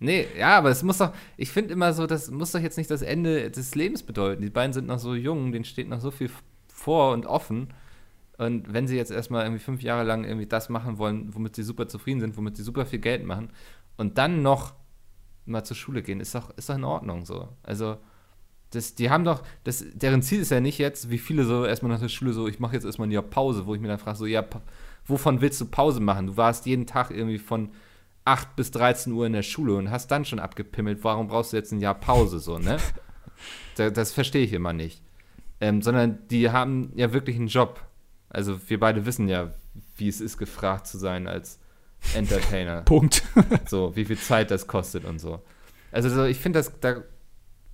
[0.02, 2.90] Nee, ja, aber es muss doch, ich finde immer so, das muss doch jetzt nicht
[2.90, 4.42] das Ende des Lebens bedeuten.
[4.42, 6.28] Die beiden sind noch so jung, denen steht noch so viel
[6.66, 7.68] vor und offen.
[8.36, 11.62] Und wenn sie jetzt erstmal irgendwie fünf Jahre lang irgendwie das machen wollen, womit sie
[11.62, 13.50] super zufrieden sind, womit sie super viel Geld machen
[13.96, 14.74] und dann noch
[15.46, 17.50] mal zur Schule gehen, ist doch, ist doch in Ordnung so.
[17.62, 17.98] Also,
[18.70, 21.92] das, die haben doch, das, deren Ziel ist ja nicht jetzt, wie viele so erstmal
[21.92, 23.98] nach der Schule so, ich mache jetzt erstmal ein Jahr Pause, wo ich mir dann
[23.98, 24.44] frage, so, ja,
[25.06, 26.26] wovon willst du Pause machen?
[26.26, 27.68] Du warst jeden Tag irgendwie von
[28.24, 31.56] 8 bis 13 Uhr in der Schule und hast dann schon abgepimmelt, warum brauchst du
[31.56, 32.76] jetzt ein Jahr Pause so, ne?
[33.76, 35.02] das, das verstehe ich immer nicht.
[35.60, 37.80] Ähm, sondern die haben ja wirklich einen Job.
[38.28, 39.54] Also wir beide wissen ja,
[39.96, 41.58] wie es ist, gefragt zu sein als
[42.14, 42.82] Entertainer.
[42.84, 43.22] Punkt.
[43.66, 45.42] so, wie viel Zeit das kostet und so.
[45.90, 47.02] Also so, ich finde, da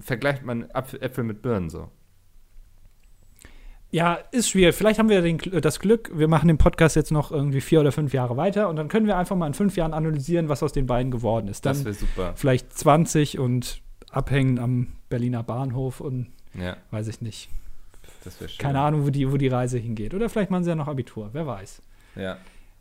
[0.00, 1.90] vergleicht man Äpfel mit Birnen so.
[3.90, 4.74] Ja, ist schwierig.
[4.74, 7.90] Vielleicht haben wir den, das Glück, wir machen den Podcast jetzt noch irgendwie vier oder
[7.90, 10.72] fünf Jahre weiter und dann können wir einfach mal in fünf Jahren analysieren, was aus
[10.72, 11.64] den beiden geworden ist.
[11.64, 12.32] Dann das wäre super.
[12.36, 16.76] Vielleicht 20 und abhängen am Berliner Bahnhof und ja.
[16.90, 17.48] weiß ich nicht.
[18.24, 18.58] Das wäre schön.
[18.58, 20.12] Keine Ahnung, wo die, wo die Reise hingeht.
[20.12, 21.80] Oder vielleicht machen sie ja noch Abitur, wer weiß.
[22.16, 22.36] Ja.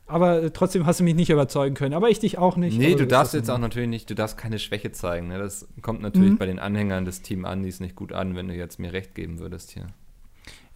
[0.08, 1.93] Aber äh, trotzdem hast du mich nicht überzeugen können.
[1.93, 2.78] Aber ich dich auch nicht.
[2.78, 5.28] Nee, aber du darfst jetzt auch natürlich nicht, du darfst keine Schwäche zeigen.
[5.28, 5.38] Ne?
[5.38, 6.38] Das kommt natürlich mhm.
[6.38, 9.39] bei den Anhängern des Team Andis nicht gut an, wenn du jetzt mir recht geben
[9.39, 9.88] würdest hier.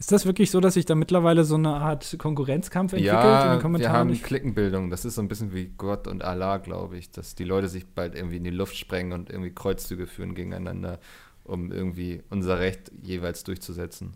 [0.01, 3.51] Ist das wirklich so, dass sich da mittlerweile so eine Art Konkurrenzkampf entwickelt ja, in
[3.51, 3.93] den Kommentaren?
[3.93, 4.23] Wir haben nicht?
[4.23, 4.89] Klickenbildung.
[4.89, 7.85] Das ist so ein bisschen wie Gott und Allah, glaube ich, dass die Leute sich
[7.85, 10.97] bald irgendwie in die Luft sprengen und irgendwie Kreuzzüge führen gegeneinander,
[11.43, 14.13] um irgendwie unser Recht jeweils durchzusetzen.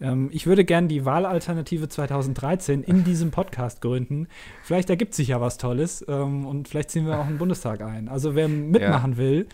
[0.00, 4.28] Ähm, ich würde gerne die Wahlalternative 2013 in diesem Podcast gründen.
[4.62, 8.08] Vielleicht ergibt sich ja was Tolles ähm, und vielleicht ziehen wir auch einen Bundestag ein.
[8.08, 9.18] Also wer mitmachen ja.
[9.18, 9.48] will,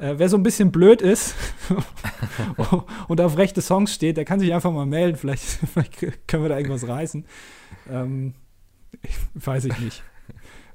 [0.00, 1.34] äh, wer so ein bisschen blöd ist
[3.08, 5.16] und auf rechte Songs steht, der kann sich einfach mal melden.
[5.16, 7.24] Vielleicht, vielleicht können wir da irgendwas reißen.
[7.90, 8.34] Ähm,
[9.02, 10.02] ich, weiß ich nicht.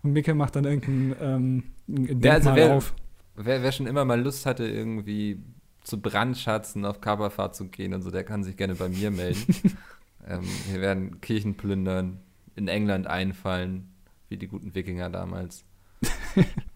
[0.04, 2.94] Und Micke macht dann irgendein ähm, Denkmal ja, also wer, auf.
[3.36, 5.44] Wer, wer, schon immer mal Lust hatte, irgendwie
[5.84, 9.56] zu Brandschatzen auf Coverfahrt zu gehen und so, der kann sich gerne bei mir melden.
[10.28, 12.20] ähm, wir werden Kirchen plündern,
[12.56, 13.90] in England einfallen,
[14.30, 15.64] wie die guten Wikinger damals.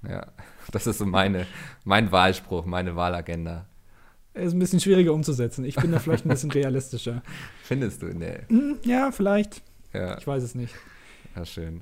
[0.08, 0.28] ja,
[0.72, 1.46] das ist so meine,
[1.84, 3.66] mein Wahlspruch, meine Wahlagenda.
[4.34, 5.66] Ist ein bisschen schwieriger umzusetzen.
[5.66, 7.22] Ich bin da vielleicht ein bisschen realistischer.
[7.64, 8.08] Findest du?
[8.08, 9.62] Hm, ja, vielleicht.
[9.94, 10.18] Ja.
[10.18, 10.74] Ich weiß es nicht.
[11.36, 11.82] Ja, schön.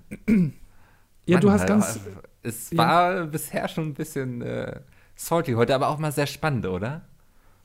[1.25, 1.99] ja, Mann, du hast ganz.
[2.41, 3.25] Es war ja.
[3.25, 4.79] bisher schon ein bisschen äh,
[5.15, 7.01] salty heute, aber auch mal sehr spannend, oder?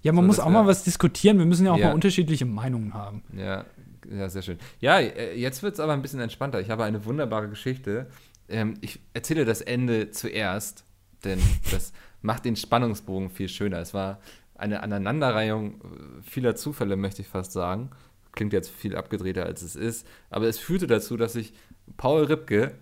[0.02, 1.38] Ja, man so, muss auch mal was diskutieren.
[1.38, 1.88] Wir müssen ja auch ja.
[1.88, 3.22] mal unterschiedliche Meinungen haben.
[3.36, 3.64] Ja,
[4.10, 4.58] ja, sehr schön.
[4.80, 6.60] Ja, äh, jetzt wird es aber ein bisschen entspannter.
[6.60, 8.08] Ich habe eine wunderbare Geschichte
[8.52, 10.84] ähm, ich erzähle das Ende zuerst,
[11.24, 13.78] denn das macht den Spannungsbogen viel schöner.
[13.78, 14.20] Es war
[14.54, 17.90] eine Aneinanderreihung äh, vieler Zufälle, möchte ich fast sagen.
[18.32, 20.06] Klingt jetzt viel abgedrehter, als es ist.
[20.30, 21.52] Aber es führte dazu, dass ich
[21.96, 22.74] Paul Ripke,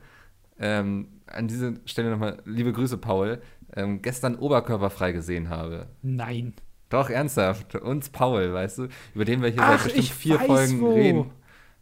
[0.58, 3.40] ähm, an dieser Stelle nochmal liebe Grüße, Paul,
[3.74, 5.86] ähm, gestern oberkörperfrei gesehen habe.
[6.02, 6.54] Nein.
[6.90, 7.76] Doch, ernsthaft.
[7.76, 10.92] Uns Paul, weißt du, über den wir hier Ach, seit bestimmt vier Folgen wo.
[10.92, 11.30] reden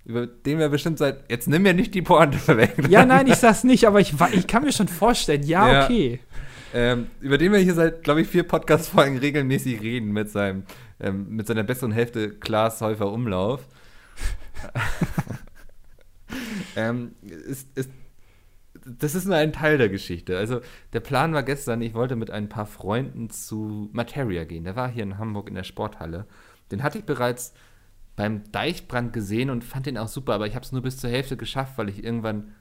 [0.08, 1.30] über den wir bestimmt seit.
[1.30, 2.74] Jetzt nimm mir nicht die Pointe weg.
[2.88, 5.84] Ja, nein, ich sag's nicht, aber ich, ich kann mir schon vorstellen, ja, ja.
[5.84, 6.20] okay.
[6.74, 10.64] Ähm, über den wir hier seit, glaube ich, vier Podcast-Folgen regelmäßig reden mit seinem,
[11.00, 13.66] ähm, mit seiner besseren Hälfte Klaas Häufer Umlauf.
[16.76, 17.90] ähm, ist, ist,
[18.84, 20.36] das ist nur ein Teil der Geschichte.
[20.36, 20.60] Also,
[20.92, 24.64] der Plan war gestern, ich wollte mit ein paar Freunden zu Materia gehen.
[24.64, 26.26] Der war hier in Hamburg in der Sporthalle.
[26.70, 27.54] Den hatte ich bereits
[28.16, 31.08] beim Deichbrand gesehen und fand den auch super, aber ich habe es nur bis zur
[31.08, 32.52] Hälfte geschafft, weil ich irgendwann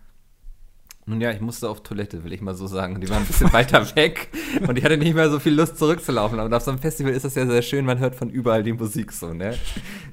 [1.07, 2.99] nun ja, ich musste auf Toilette, will ich mal so sagen.
[2.99, 4.29] Die waren ein bisschen weiter weg
[4.67, 6.37] und ich hatte nicht mehr so viel Lust zurückzulaufen.
[6.37, 8.73] Und auf so einem Festival ist das ja sehr schön, man hört von überall die
[8.73, 9.51] Musik so, ne?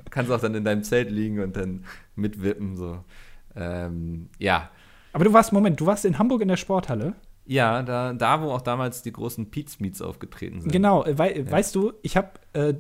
[0.04, 3.02] Du kannst auch dann in deinem Zelt liegen und dann mitwippen, so.
[3.56, 4.70] Ähm, ja.
[5.12, 7.14] Aber du warst, Moment, du warst in Hamburg in der Sporthalle?
[7.44, 10.72] Ja, da, da wo auch damals die großen Pete's Meets aufgetreten sind.
[10.72, 11.50] Genau, we ja.
[11.50, 12.74] weißt du, ich habe äh,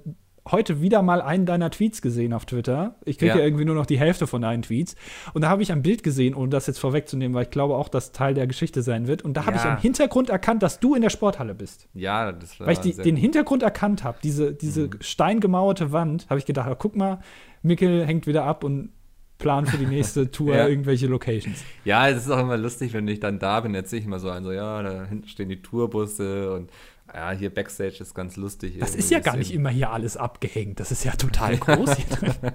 [0.50, 2.96] heute wieder mal einen deiner Tweets gesehen auf Twitter.
[3.04, 3.38] Ich kriege ja.
[3.38, 3.44] ja.
[3.44, 4.94] irgendwie nur noch die Hälfte von deinen Tweets.
[5.32, 7.88] Und da habe ich ein Bild gesehen, ohne das jetzt vorwegzunehmen, weil ich glaube auch,
[7.88, 9.22] dass Teil der Geschichte sein wird.
[9.22, 9.62] Und da habe ja.
[9.62, 11.88] ich im Hintergrund erkannt, dass du in der Sporthalle bist.
[11.94, 14.98] Ja, das war Weil ich die, den Hintergrund erkannt habe, diese, diese mhm.
[15.00, 17.20] steingemauerte Wand, habe ich gedacht, oh, guck mal,
[17.62, 18.90] Mikkel hängt wieder ab und
[19.38, 20.68] plant für die nächste Tour ja.
[20.68, 21.64] irgendwelche Locations.
[21.84, 24.30] Ja, es ist auch immer lustig, wenn ich dann da bin, erzähle ich immer so
[24.30, 26.70] ein, so, ja, da hinten stehen die Tourbusse und
[27.12, 28.78] ja, hier Backstage ist ganz lustig.
[28.78, 30.80] Das ist ja gar nicht immer hier alles abgehängt.
[30.80, 32.34] Das ist ja total groß hier drin.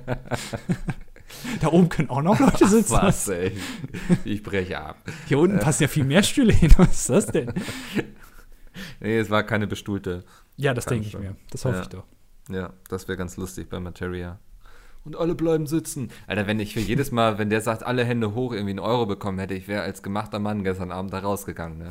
[1.61, 2.95] da oben können auch noch Leute sitzen.
[2.95, 3.55] Ach, was, ey.
[4.25, 4.97] Ich breche ab.
[5.27, 6.73] Hier unten passen ja viel mehr Stühle hin.
[6.77, 7.53] Was ist das denn?
[9.01, 10.23] Nee, es war keine bestuhlte.
[10.55, 11.35] Ja, das denke ich mir.
[11.51, 11.81] Das hoffe ja.
[11.81, 12.05] ich doch.
[12.49, 14.39] Ja, das wäre ganz lustig bei Materia.
[15.03, 16.11] und alle bleiben sitzen.
[16.27, 19.05] Alter, wenn ich für jedes Mal, wenn der sagt, alle Hände hoch, irgendwie einen Euro
[19.05, 21.79] bekommen hätte, ich wäre als gemachter Mann gestern Abend da rausgegangen.
[21.79, 21.89] Ne?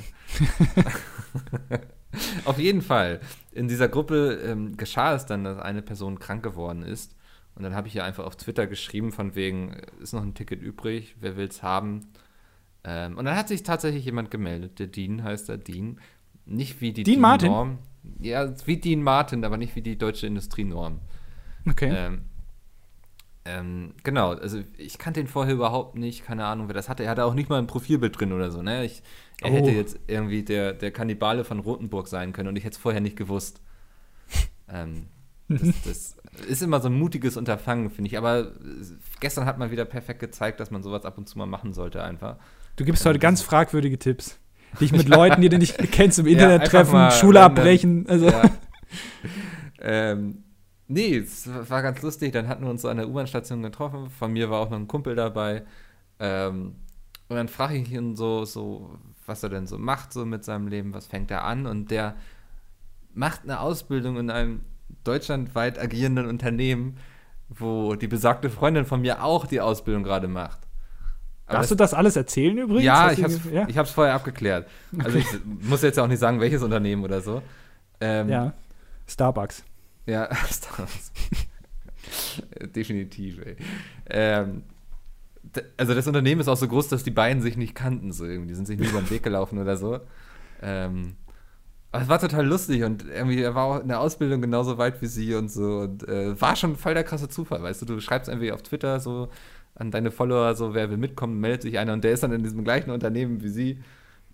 [2.44, 3.21] Auf jeden Fall.
[3.53, 7.14] In dieser Gruppe ähm, geschah es dann, dass eine Person krank geworden ist.
[7.55, 10.62] Und dann habe ich ihr einfach auf Twitter geschrieben, von wegen, ist noch ein Ticket
[10.62, 12.07] übrig, wer will es haben?
[12.85, 15.99] Ähm, und dann hat sich tatsächlich jemand gemeldet, der Dean heißt er, Dean.
[16.47, 17.51] Nicht wie die Dean Martin?
[17.51, 17.79] Norm.
[18.21, 21.01] Ja, wie Dean Martin, aber nicht wie die deutsche Industrienorm.
[21.68, 21.92] Okay.
[21.94, 22.23] Ähm,
[23.49, 27.05] ähm, genau, also ich kannte ihn vorher überhaupt nicht, keine Ahnung, wer das hatte.
[27.05, 28.85] Er hatte auch nicht mal ein Profilbild drin oder so, ne?
[28.85, 29.03] Ich,
[29.41, 29.55] er Oh.
[29.55, 33.01] hätte jetzt irgendwie der, der Kannibale von Rothenburg sein können und ich hätte es vorher
[33.01, 33.61] nicht gewusst.
[34.69, 35.07] ähm,
[35.49, 38.19] das, das ist immer so ein mutiges Unterfangen, finde ich.
[38.19, 38.51] Aber äh,
[39.21, 42.03] gestern hat man wieder perfekt gezeigt, dass man sowas ab und zu mal machen sollte,
[42.03, 42.37] einfach.
[42.77, 44.39] Du gibst heute ganz fragwürdige Tipps.
[44.81, 47.59] Dich mit Leuten, die du nicht kennst, im Ja, Internet einfach treffen, Schule random.
[47.59, 48.07] abbrechen.
[48.09, 48.43] Also, Ja.
[49.81, 50.45] ähm,
[50.88, 52.33] nee, es war ganz lustig.
[52.33, 54.11] Dann hatten wir uns so an der U-Bahn-Station getroffen.
[54.11, 55.62] Von mir war auch noch ein Kumpel dabei.
[56.18, 56.74] Ähm,
[57.29, 60.68] und dann frage ich ihn so, so, was er denn so macht, so mit seinem
[60.68, 61.66] Leben, was fängt er an?
[61.66, 62.16] Und der
[63.14, 64.62] macht eine Ausbildung in einem
[65.05, 66.96] deutschlandweit agierenden Unternehmen,
[67.48, 70.61] wo die besagte Freundin von mir auch die Ausbildung gerade macht.
[71.46, 72.85] Aber darfst du das alles erzählen übrigens?
[72.85, 73.66] ja, ich du- hab's, ja?
[73.68, 74.68] ich vorher abgeklärt.
[74.98, 77.42] Also ich muss jetzt auch nicht sagen, welches Unternehmen oder so.
[78.01, 78.53] Ähm, ja.
[79.07, 79.64] Starbucks.
[80.09, 81.12] Ja, Star Wars.
[82.75, 83.57] Definitiv, ey.
[84.09, 84.62] Ähm,
[85.77, 88.49] also das Unternehmen ist auch so groß, dass die beiden sich nicht kannten, so irgendwie.
[88.49, 90.01] Die sind sich nie über den Weg gelaufen oder so.
[90.62, 91.16] Ähm,
[91.90, 95.01] aber es war total lustig und irgendwie, er war auch in der Ausbildung genauso weit
[95.01, 95.81] wie sie und so.
[95.81, 99.01] Und äh, war schon voll der krasse Zufall, weißt du, du schreibst irgendwie auf Twitter
[99.01, 99.29] so
[99.75, 102.42] an deine Follower so, wer will mitkommen, meldet sich einer und der ist dann in
[102.42, 103.79] diesem gleichen Unternehmen wie sie.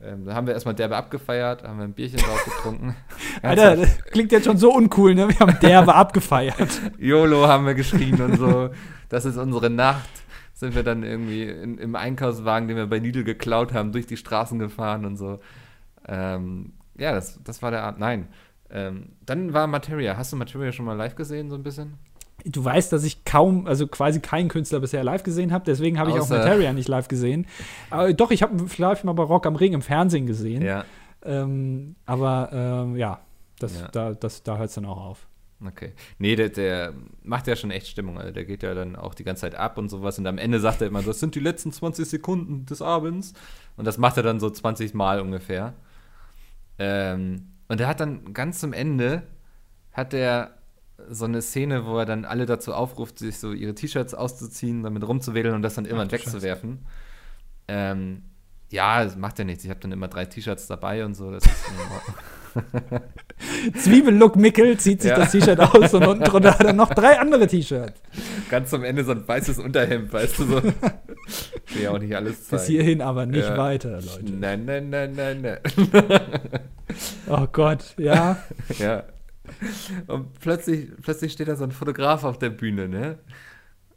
[0.02, 2.94] Ähm, da haben wir erstmal derbe abgefeiert, haben wir ein Bierchen drauf getrunken.
[3.42, 5.28] Alter, das klingt jetzt schon so uncool, ne?
[5.28, 6.80] Wir haben derbe abgefeiert.
[6.98, 8.70] YOLO haben wir geschrien und so.
[9.08, 10.08] Das ist unsere Nacht.
[10.52, 14.16] Sind wir dann irgendwie in, im Einkaufswagen, den wir bei Lidl geklaut haben, durch die
[14.16, 15.40] Straßen gefahren und so.
[16.06, 17.98] Ähm, ja, das, das war der Art.
[17.98, 18.28] Nein.
[18.70, 20.16] Ähm, dann war Materia.
[20.16, 21.94] Hast du Materia schon mal live gesehen, so ein bisschen?
[22.44, 26.10] Du weißt, dass ich kaum, also quasi keinen Künstler bisher live gesehen habe, deswegen habe
[26.10, 27.46] ich auch Materia nicht live gesehen.
[27.90, 30.62] Aber doch, ich habe live mal bei Rock am Ring im Fernsehen gesehen.
[30.62, 30.84] Ja.
[31.24, 33.20] Ähm, aber ähm, ja,
[33.58, 33.88] das, Ja.
[33.88, 35.26] da, das, da hört es dann auch auf.
[35.66, 35.92] Okay.
[36.18, 38.18] Nee, der, der macht ja schon echt Stimmung.
[38.18, 40.18] Also der geht ja dann auch die ganze Zeit ab und sowas.
[40.18, 43.32] Und am Ende sagt er immer, das sind die letzten 20 Sekunden des Abends.
[43.76, 45.72] Und das macht er dann so 20 Mal ungefähr.
[46.78, 49.22] Ähm, und er hat dann ganz zum Ende,
[49.92, 50.50] hat er
[51.10, 55.06] so eine Szene, wo er dann alle dazu aufruft, sich so ihre T-Shirts auszuziehen, damit
[55.06, 56.86] rumzuwedeln und das dann Ach du wegzuwerfen.
[57.68, 58.22] Ähm,
[58.70, 59.64] ja, das macht ja nichts.
[59.64, 61.30] Ich habe dann immer drei T-Shirts dabei und so.
[61.30, 61.54] Das ist.
[63.82, 65.16] Zwiebellook Mickel zieht sich Ja.
[65.16, 68.00] das T-Shirt aus und unten drunter hat er noch drei andere T-Shirts.
[68.48, 70.58] Ganz zum Ende so ein weißes Unterhemd, weißt du so.
[70.58, 70.64] Ich
[71.74, 72.60] will ja auch nicht alles zeigen.
[72.62, 73.56] Bis hierhin aber nicht Ja.
[73.56, 74.32] weiter, Leute.
[74.32, 75.58] Nein, nein, nein, nein, nein.
[77.28, 78.38] Oh Gott, ja.
[78.78, 79.02] ja.
[80.06, 83.18] Und plötzlich, plötzlich steht da so ein Fotograf auf der Bühne, ne?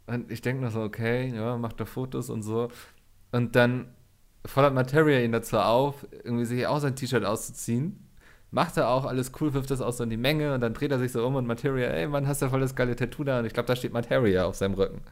[0.06, 2.68] Und ich denke noch so, okay, ja, macht da Fotos und so.
[3.32, 3.88] Und dann
[4.46, 8.08] fordert Materia ihn dazu auf, irgendwie sich auch sein T-Shirt auszuziehen.
[8.50, 10.90] Macht er auch, alles cool, wirft das auch so in die Menge und dann dreht
[10.90, 13.40] er sich so um und Materia, ey Mann, hast du voll das geile Tattoo da?
[13.40, 15.02] Und ich glaube, da steht Materia auf seinem Rücken.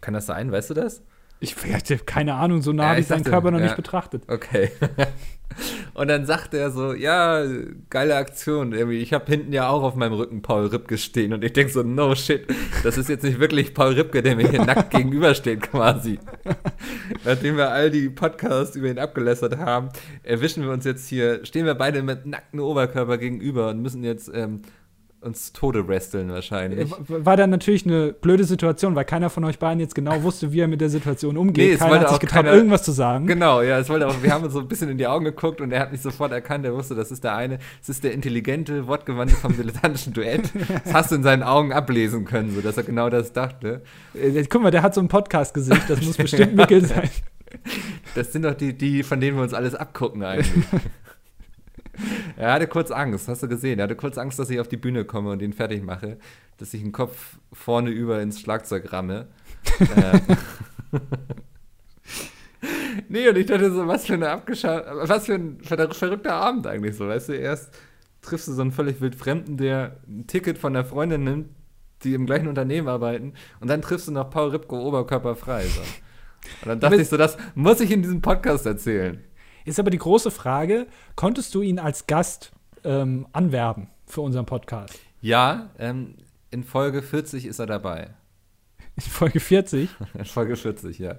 [0.00, 1.02] Kann das sein, weißt du das?
[1.42, 3.64] Ich hatte keine Ahnung, so nah Ja, habe ich ich seinen dachte, Körper noch ja.
[3.64, 4.24] nicht betrachtet.
[4.28, 4.70] Okay.
[5.94, 7.44] Und dann sagt er so, ja,
[7.88, 8.72] geile Aktion.
[8.72, 11.32] Irgendwie, Ich habe hinten ja auch auf meinem Rücken Paul Ripke stehen.
[11.32, 12.46] Und ich denke so, no shit,
[12.84, 16.18] das ist jetzt nicht wirklich Paul Ripke, der mir hier nackt gegenübersteht quasi.
[17.24, 19.88] Nachdem wir all die Podcasts über ihn abgelästert haben,
[20.22, 24.30] erwischen wir uns jetzt hier, stehen wir beide mit nacktem Oberkörper gegenüber und müssen jetzt
[24.32, 24.62] ähm,
[25.22, 26.90] uns Tode wresteln wahrscheinlich.
[26.90, 30.50] W- War dann natürlich eine blöde Situation, weil keiner von euch beiden jetzt genau wusste,
[30.52, 31.72] wie er mit der Situation Nee, umgeht.
[31.74, 33.26] es keiner wollte hat sich auch getraut, keiner- irgendwas zu sagen.
[33.26, 35.60] Genau, ja, es wollte auch, wir haben uns so ein bisschen in die Augen geguckt
[35.60, 38.12] und er hat mich sofort erkannt, er wusste, das ist der eine, es ist der
[38.14, 40.50] intelligente, wortgewandte vom dilettantischen Duett.
[40.84, 43.82] Das hast du in seinen Augen ablesen können, so dass er genau das dachte.
[44.14, 47.10] Äh, Guck mal, der hat so ein Podcast-Gesicht, das muss bestimmt Mickel sein.
[48.14, 50.50] Das sind doch die, die, von denen wir uns alles abgucken eigentlich.
[52.36, 53.78] er hatte kurz Angst, hast du gesehen?
[53.78, 56.18] Er hatte kurz Angst, dass ich auf die Bühne komme und ihn fertig mache,
[56.58, 59.28] dass ich den Kopf vorne über ins Schlagzeug ramme.
[59.80, 60.20] äh,
[63.08, 66.66] nee, und ich dachte so, was für eine abgescha was für ein ver verrückter Abend
[66.66, 67.70] eigentlich so, weißt du, erst
[68.22, 71.48] triffst du so einen völlig wildfremden, der ein Ticket von der Freundin nimmt,
[72.04, 75.64] die im gleichen Unternehmen arbeiten, und dann triffst du noch Paul Ripko oberkörperfrei.
[75.64, 75.80] So.
[76.62, 79.22] Und dann dachte ich so, das muss ich in diesem Podcast erzählen.
[79.64, 80.86] Ist aber die große Frage,
[81.16, 82.52] konntest du ihn als Gast
[82.84, 84.98] ähm, anwerben für unseren Podcast?
[85.20, 86.16] Ja, ähm,
[86.50, 88.14] in Folge 40 ist er dabei.
[88.96, 89.88] In Folge 40?
[90.14, 91.16] In Folge 40, ja.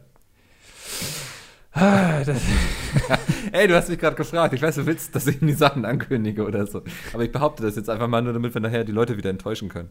[1.74, 2.22] Ah,
[3.54, 4.54] Ey, du hast mich gerade gefragt.
[4.54, 6.82] Ich weiß, du willst, dass ich die Sachen ankündige oder so.
[7.14, 9.70] Aber ich behaupte das jetzt einfach mal nur, damit wir nachher die Leute wieder enttäuschen
[9.70, 9.90] können.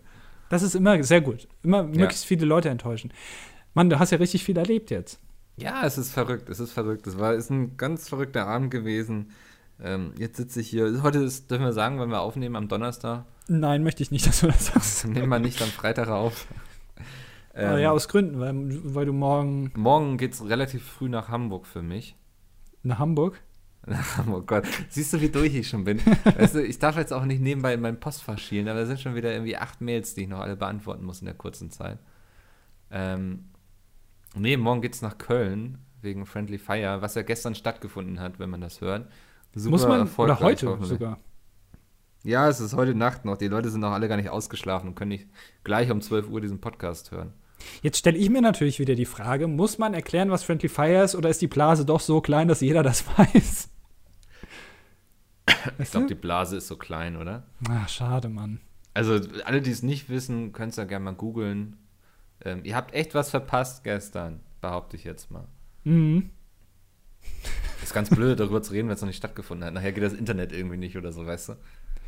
[0.51, 1.49] das ist immer sehr gut.
[1.63, 3.13] Immer möglichst viele Leute enttäuschen.
[3.73, 5.21] Mann, du hast ja richtig viel erlebt jetzt.
[5.61, 6.49] Ja, es ist verrückt.
[6.49, 7.07] Es ist verrückt.
[7.07, 9.31] Es war ist ein ganz verrückter Abend gewesen.
[9.83, 11.03] Ähm, jetzt sitze ich hier.
[11.03, 13.25] Heute ist, dürfen wir sagen, wenn wir aufnehmen am Donnerstag.
[13.49, 15.07] Nein, möchte ich nicht, dass du das sagst.
[15.09, 16.47] Nehmen wir nicht am Freitag auf.
[17.53, 18.55] Aber Ähm, ja, aus Gründen, weil,
[18.95, 22.15] weil du morgen morgen geht es relativ früh nach Hamburg für mich.
[23.87, 24.43] nach Hamburg.
[24.43, 26.01] Oh Gott, siehst du, wie durch ich schon bin?
[26.25, 29.01] weißt du, ich darf jetzt auch nicht nebenbei in meinen Postfach schielen, aber da sind
[29.01, 31.99] schon wieder irgendwie acht Mails, die ich noch alle beantworten muss in der kurzen Zeit.
[32.91, 33.47] Ähm,
[34.37, 38.61] nee, morgen geht's nach Köln wegen Friendly Fire, was ja gestern stattgefunden hat, wenn man
[38.61, 39.11] das hört.
[39.55, 41.19] Super Muss man, oder heute sogar.
[42.23, 43.37] Ja, es ist heute Nacht noch.
[43.37, 45.29] Die Leute sind noch alle gar nicht ausgeschlafen und können nicht
[45.65, 47.33] gleich um 12 Uhr diesen Podcast hören.
[47.83, 51.15] Jetzt stelle ich mir natürlich wieder die Frage, muss man erklären, was Friendly Fire ist,
[51.15, 53.69] oder ist die Blase doch so klein, dass jeder das weiß?
[55.79, 57.45] Ich glaube, die Blase ist so klein, oder?
[57.69, 58.61] Ach, schade, Mann.
[58.95, 61.77] Also, alle, die es nicht wissen, könnt es ja gerne mal googeln.
[62.45, 65.47] Ähm, ihr habt echt was verpasst gestern, behaupte ich jetzt mal.
[65.85, 66.31] Mhm.
[67.83, 69.75] Ist ganz blöd, darüber zu reden, wenn es noch nicht stattgefunden hat.
[69.75, 71.53] Nachher geht das Internet irgendwie nicht oder so, weißt du?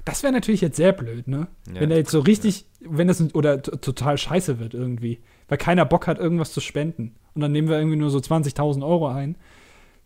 [0.04, 1.46] Das wäre natürlich jetzt sehr blöd, ne?
[1.72, 1.80] Ja.
[1.80, 6.06] Wenn er jetzt so richtig, wenn das oder total scheiße wird irgendwie, weil keiner Bock
[6.06, 7.14] hat, irgendwas zu spenden.
[7.34, 9.36] Und dann nehmen wir irgendwie nur so 20.000 Euro ein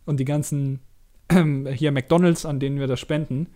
[0.05, 0.81] und die ganzen
[1.31, 3.49] ähm, hier McDonalds, an denen wir das spenden,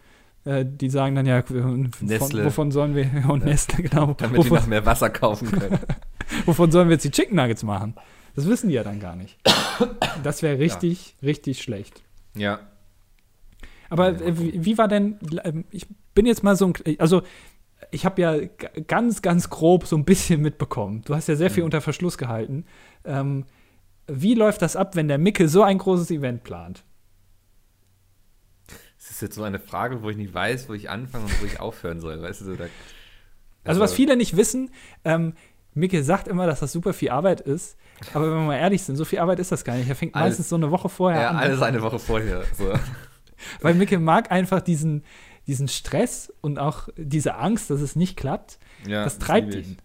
[0.44, 3.46] äh, die sagen dann ja, von, wovon sollen wir, ja, und Ja.
[3.46, 5.78] Nestle, genau, Damit die wovon, noch mehr Wasser kaufen können.
[6.46, 7.94] wovon sollen wir jetzt die Chicken Nuggets machen?
[8.36, 9.38] Das wissen die ja dann gar nicht.
[10.22, 12.02] Das wäre richtig, richtig schlecht.
[12.34, 12.60] ja.
[13.92, 17.22] Aber Ja, äh, wie, wie war denn, ähm, ich bin jetzt mal so ein, also
[17.90, 18.36] ich habe ja
[18.86, 21.02] ganz, ganz grob so ein bisschen mitbekommen.
[21.04, 21.66] Du hast ja sehr viel Mhm.
[21.66, 22.66] unter Verschluss gehalten.
[23.04, 23.46] Ähm,
[24.06, 26.84] wie läuft das ab, wenn der Mickel so ein großes Event plant?
[28.98, 31.46] Das ist jetzt so eine Frage, wo ich nicht weiß, wo ich anfangen und wo
[31.46, 32.44] ich aufhören soll, weißt du?
[32.44, 32.66] So, da,
[33.64, 34.70] Also, was viele nicht wissen,
[35.04, 35.32] ähm,
[35.74, 37.76] Mickel sagt immer, dass das super viel Arbeit ist.
[38.14, 39.88] Aber wenn wir mal ehrlich sind, so viel Arbeit ist das gar nicht.
[39.88, 41.36] Er fängt Alles- meistens so eine Woche vorher Ja, an.
[41.36, 42.42] alles eine Woche vorher.
[42.56, 42.72] So.
[43.60, 45.04] Weil Mickel mag einfach diesen,
[45.46, 48.58] diesen Stress und auch diese Angst, dass es nicht klappt.
[48.86, 49.76] Ja, das treibt ihn.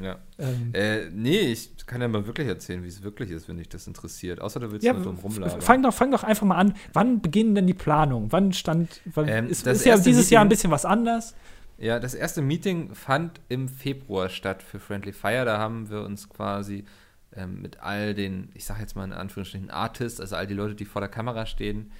[0.00, 0.16] Ja.
[0.38, 3.68] Ähm, Äh, nee, ich kann ja mal wirklich erzählen, wie es wirklich ist, wenn dich
[3.68, 4.40] das interessiert.
[4.40, 5.60] Außer du willst Ja, nur drum rumlabern.
[5.60, 6.74] fang doch, fang doch einfach mal an.
[6.92, 8.30] Wann beginnen denn die Planungen?
[8.30, 9.00] Wann stand.
[9.14, 11.34] Wann, Ähm, ist, das ist ja dieses Jahr ein bisschen was anders.
[11.78, 15.44] Ja, das erste Meeting fand im Februar statt für Friendly Fire.
[15.44, 16.84] Da haben wir uns quasi
[17.32, 20.74] ähm, mit all den, ich sage jetzt mal in Anführungsstrichen, Artists, also all die Leute,
[20.74, 21.92] die vor der Kamera stehen,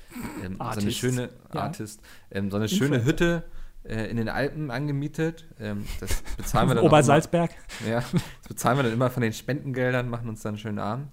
[0.45, 1.61] ähm, so eine schöne ja.
[1.62, 3.07] Artist, ähm, so eine schöne Influencer.
[3.07, 3.45] Hütte
[3.85, 5.47] äh, in den Alpen angemietet.
[5.61, 7.51] Ähm, das bezahlen wir dann Obersalzberg.
[7.81, 10.81] Immer, ja, das bezahlen wir dann immer von den Spendengeldern, machen uns dann einen schönen
[10.81, 11.09] Abend.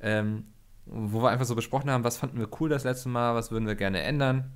[0.00, 0.44] Ähm,
[0.86, 3.66] wo wir einfach so besprochen haben, was fanden wir cool das letzte Mal, was würden
[3.66, 4.52] wir gerne ändern.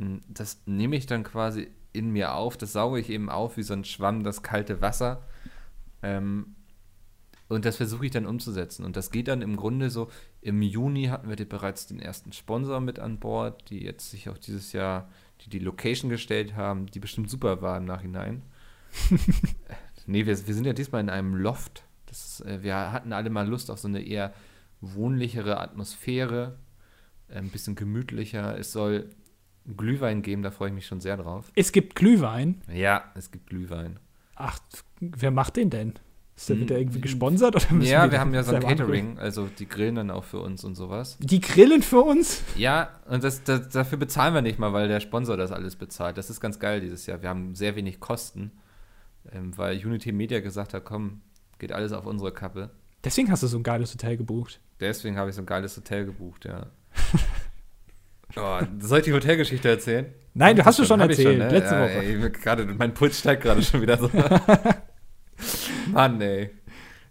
[0.00, 3.62] Hm, Das nehme ich dann quasi in mir auf, das sauge ich eben auf wie
[3.62, 5.22] so ein Schwamm, das kalte Wasser.
[6.02, 6.54] Ähm,
[7.48, 8.84] und das versuche ich dann umzusetzen.
[8.84, 12.80] Und das geht dann im Grunde so, im Juni hatten wir bereits den ersten Sponsor
[12.80, 15.08] mit an Bord, die jetzt sich auch dieses Jahr
[15.42, 18.42] die, die Location gestellt haben, die bestimmt super war im Nachhinein.
[20.06, 21.84] Nee, wir, wir sind ja diesmal in einem Loft.
[22.06, 24.32] Das ist, äh, wir hatten alle mal Lust auf so eine eher
[24.80, 26.56] wohnlichere Atmosphäre,
[27.28, 28.56] äh, ein bisschen gemütlicher.
[28.58, 29.10] Es soll
[29.76, 31.50] Glühwein geben, da freue ich mich schon sehr drauf.
[31.54, 32.60] Es gibt Glühwein.
[32.72, 33.98] Ja, es gibt Glühwein.
[34.34, 34.58] Ach,
[35.00, 35.94] wer macht den denn?
[36.36, 36.62] Ist der Hm.
[36.62, 37.56] wieder irgendwie gesponsert?
[37.56, 38.60] Oder müssen Ja, wir den haben ja so ein?
[38.62, 41.16] Catering, also die grillen dann auch für uns und sowas.
[41.18, 42.42] Die grillen für uns?
[42.56, 46.18] Ja, und das, das, dafür bezahlen wir nicht mal, weil der Sponsor das alles bezahlt.
[46.18, 47.22] Das ist ganz geil dieses Jahr.
[47.22, 48.52] Wir haben sehr wenig Kosten,
[49.32, 51.22] ähm, weil Unity Media gesagt hat, komm,
[51.58, 52.68] geht alles auf unsere Kappe.
[53.02, 54.60] Deswegen hast du so ein geiles Hotel gebucht.
[54.78, 56.66] Deswegen habe ich so ein geiles Hotel gebucht, ja.
[58.38, 60.06] Oh, soll ich die Hotelgeschichte erzählen?
[60.34, 61.48] Nein, du hast du schon ich erzählt, ne?
[61.48, 62.04] letzte ja, Woche.
[62.04, 64.10] Ey, gerade, mein Puls steigt gerade schon wieder so.
[65.92, 66.50] Mann, ey.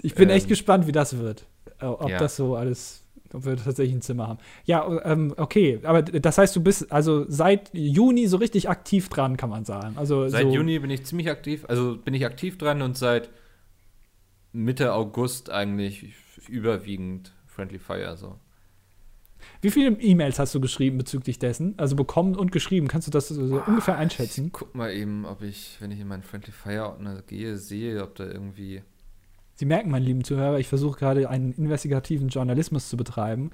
[0.02, 1.48] Ich bin Ähm, echt gespannt, wie das wird.
[1.80, 2.20] Äh, Ob ja.
[2.20, 3.04] das so alles,
[3.34, 4.40] ob wir tatsächlich ein Zimmer haben.
[4.66, 9.38] Ja, ähm, okay, aber das heißt, du bist also seit Juni so richtig aktiv dran,
[9.38, 9.98] kann man sagen.
[9.98, 13.30] Also Seit so, Juni bin ich ziemlich aktiv, also bin ich aktiv dran und seit
[14.54, 16.14] Mitte August eigentlich
[16.48, 18.40] überwiegend Friendly Fire so.
[19.66, 21.74] Wie viele E-Mails hast du geschrieben bezüglich dessen?
[21.78, 22.88] Also bekommen und geschrieben.
[22.88, 24.46] Kannst du das so ungefähr einschätzen?
[24.46, 28.04] Ich guck mal eben, ob ich, wenn ich in meinen Friendly Fire Ordner gehe, sehe,
[28.04, 28.84] ob da irgendwie.
[29.56, 33.50] Sie merken, meine lieben Zuhörer, ich versuche gerade einen investigativen Journalismus zu betreiben,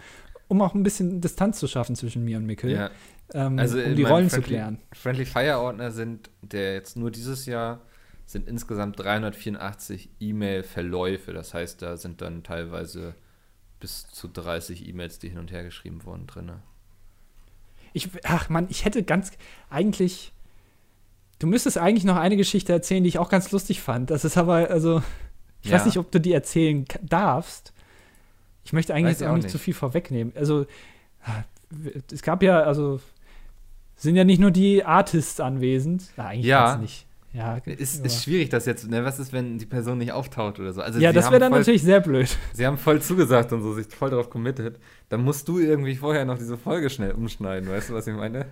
[0.49, 2.89] um auch ein bisschen Distanz zu schaffen zwischen mir und Mikkel, Ja,
[3.33, 4.79] ähm, also um die Rollen zu Friendly- klären.
[4.91, 7.79] Friendly Fire Ordner sind, der jetzt nur dieses Jahr
[8.25, 11.31] sind insgesamt 384 E-Mail-Verläufe.
[11.31, 13.15] Das heißt, da sind dann teilweise
[13.81, 16.51] bis zu 30 E-Mails, die hin und her geschrieben wurden, drin.
[17.91, 19.31] Ich, ach man, ich hätte ganz
[19.69, 20.31] eigentlich.
[21.39, 24.09] Du müsstest eigentlich noch eine Geschichte erzählen, die ich auch ganz lustig fand.
[24.11, 25.01] Das ist aber, also,
[25.63, 25.75] ich Ja.
[25.75, 27.73] weiß nicht, ob du die erzählen darfst.
[28.63, 30.31] Ich möchte eigentlich Weiß jetzt auch auch nicht zu viel vorwegnehmen.
[30.35, 30.65] Also,
[32.11, 33.01] es gab ja, also,
[33.95, 36.03] sind ja nicht nur die Artists anwesend.
[36.15, 36.77] Na, eigentlich Ja.
[36.77, 37.07] nicht.
[37.33, 39.05] Ja, Ist, ist schwierig, das jetzt, ne?
[39.05, 40.81] Was ist, wenn die Person nicht auftaucht oder so?
[40.81, 42.27] Also ja, das wäre dann voll, natürlich sehr blöd.
[42.53, 44.79] Sie haben voll zugesagt und so, sich voll darauf committed.
[45.07, 48.47] Dann musst du irgendwie vorher noch diese Folge schnell umschneiden, weißt du, was ich meine?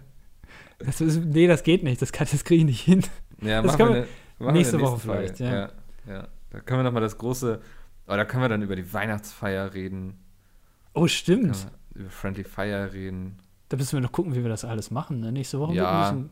[0.80, 2.02] Das ist, nee, das geht nicht.
[2.02, 3.04] Das, kann- das kriege ich nicht hin.
[3.42, 4.08] Ja, Das machen wir,
[4.40, 5.52] eine, nächste wir eine Woche vielleicht, ja.
[5.54, 5.70] ja.
[6.08, 6.28] ja.
[6.52, 7.60] Da können wir noch mal das große,
[8.08, 10.14] oh, da können wir dann über die Weihnachtsfeier reden,
[10.94, 11.68] Oh, stimmt.
[11.96, 13.38] über Friendly Fire reden.
[13.68, 15.20] Da müssen wir noch gucken, wie wir das alles machen.
[15.20, 15.32] Ne?
[15.34, 16.10] Nächste Woche Ja.
[16.10, 16.30] bisschen,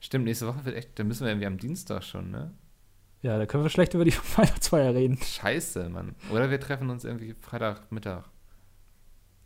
[0.00, 2.52] Stimmt, nächste Woche wird echt, da müssen wir irgendwie am Dienstag schon, ne?
[3.22, 5.18] Ja, da können wir schlecht über die Weihnachtsfeier reden.
[5.22, 6.14] Scheiße, Mann.
[6.30, 8.24] Oder wir treffen uns irgendwie Freitagmittag.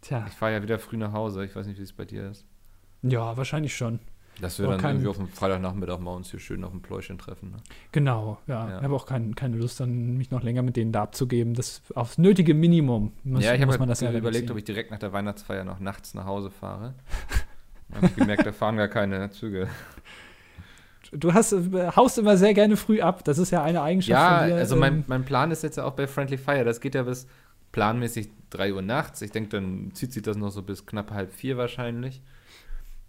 [0.03, 2.31] Tja, Ich fahre ja wieder früh nach Hause, ich weiß nicht, wie es bei dir
[2.31, 2.45] ist.
[3.03, 4.01] ja, wahrscheinlich schon.
[4.41, 6.81] Dass wir Aber dann kein- irgendwie auf dem Freitagnachmittag mal uns hier schön auf dem
[6.81, 7.57] Pläuschen treffen, ne?
[7.93, 8.69] Genau, ja.
[8.71, 8.79] Ja.
[8.79, 11.53] Ich habe auch kein, keine Lust, dann mich noch länger mit denen da abzugeben.
[11.55, 14.57] Das aufs nötige Minimum muss, ja, ich habe muss man halt das ja überlegt, ob
[14.57, 16.95] ich direkt nach der Weihnachtsfeier noch nachts nach Hause fahre.
[17.95, 19.69] habe ich gemerkt, da fahren gar keine Züge.
[21.13, 21.53] Du hast,
[21.97, 23.25] haust immer sehr gerne früh ab.
[23.25, 24.55] Das ist ja eine Eigenschaft Ja, von dir.
[24.57, 26.65] also mein, ähm, mein Plan ist jetzt ja auch bei Friendly Fire.
[26.65, 27.27] Das geht ja bis
[27.73, 29.21] planmäßig 3 Uhr nachts.
[29.23, 32.23] Ich denke, dann zieht sich das noch so bis knapp halb vier wahrscheinlich.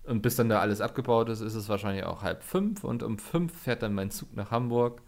[0.03, 2.83] Und bis dann da alles abgebaut ist, ist es wahrscheinlich auch halb fünf.
[2.83, 5.01] Und um fünf fährt dann mein Zug nach Hamburg.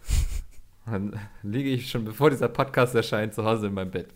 [0.86, 4.10] Dann liege ich schon, bevor dieser Podcast erscheint, zu Hause in meinem Bett.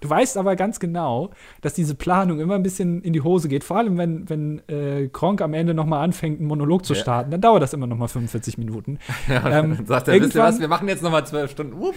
[0.00, 1.30] Du weißt aber ganz genau,
[1.62, 3.64] dass diese Planung immer ein bisschen in die Hose geht.
[3.64, 7.00] Vor allem, wenn, wenn äh, Kronk am Ende nochmal anfängt, einen Monolog zu Ja.
[7.00, 8.98] starten, dann dauert das immer nochmal 45 Minuten.
[9.28, 11.78] Ja, Ähm, dann sagt er, wisst ihr was, wir machen jetzt nochmal zwölf Stunden.
[11.80, 11.94] Wupp.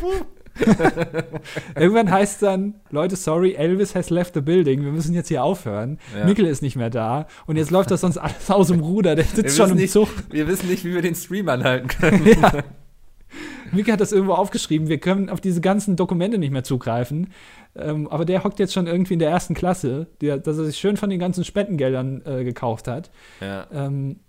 [1.75, 4.83] Irgendwann heißt es dann, Leute, sorry, Elvis has left the building.
[4.83, 5.99] Wir müssen jetzt hier aufhören.
[6.17, 6.25] Ja.
[6.25, 7.27] Mikkel ist nicht mehr da.
[7.45, 9.15] Und jetzt läuft das sonst alles aus dem Ruder.
[9.15, 10.07] Der sitzt schon im nicht- Zug.
[10.31, 12.25] Wir wissen nicht, wie wir den Stream anhalten können.
[12.25, 12.51] ja.
[13.71, 14.87] Mikkel hat das irgendwo aufgeschrieben.
[14.87, 17.31] Wir können auf diese ganzen Dokumente nicht mehr zugreifen.
[17.75, 20.77] Ähm, aber der hockt jetzt schon irgendwie in der ersten Klasse, der, dass er sich
[20.77, 23.11] schön von den ganzen Spendengeldern äh, gekauft hat.
[23.41, 23.67] Ja.
[23.71, 24.19] Ähm,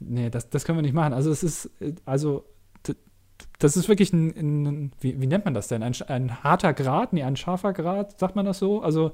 [0.00, 1.12] nee, das, das können wir nicht machen.
[1.12, 2.44] Also es ist, äh, also
[3.58, 5.82] das ist wirklich ein, ein wie, wie nennt man das denn?
[5.82, 7.12] Ein, ein harter Grad?
[7.12, 8.82] Nee, ein scharfer Grad, sagt man das so?
[8.82, 9.12] Also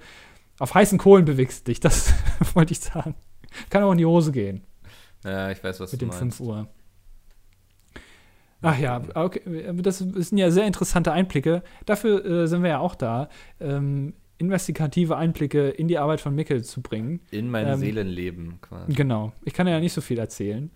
[0.59, 2.13] auf heißen Kohlen bewegst du dich, das
[2.55, 3.15] wollte ich sagen.
[3.71, 4.63] Kann auch in die Hose gehen
[5.25, 6.39] ja, ich weiß, was mit du dem meinst.
[6.39, 6.69] 5 Uhr.
[8.65, 9.41] Ach ja, okay,
[9.83, 11.63] das sind ja sehr interessante Einblicke.
[11.87, 13.29] Dafür äh, sind wir ja auch da,
[13.61, 17.21] ähm, investigative Einblicke in die Arbeit von Mickel zu bringen.
[17.31, 18.93] In mein Ähm, Seelenleben quasi.
[18.93, 19.33] Genau.
[19.45, 20.71] Ich kann ja nicht so viel erzählen.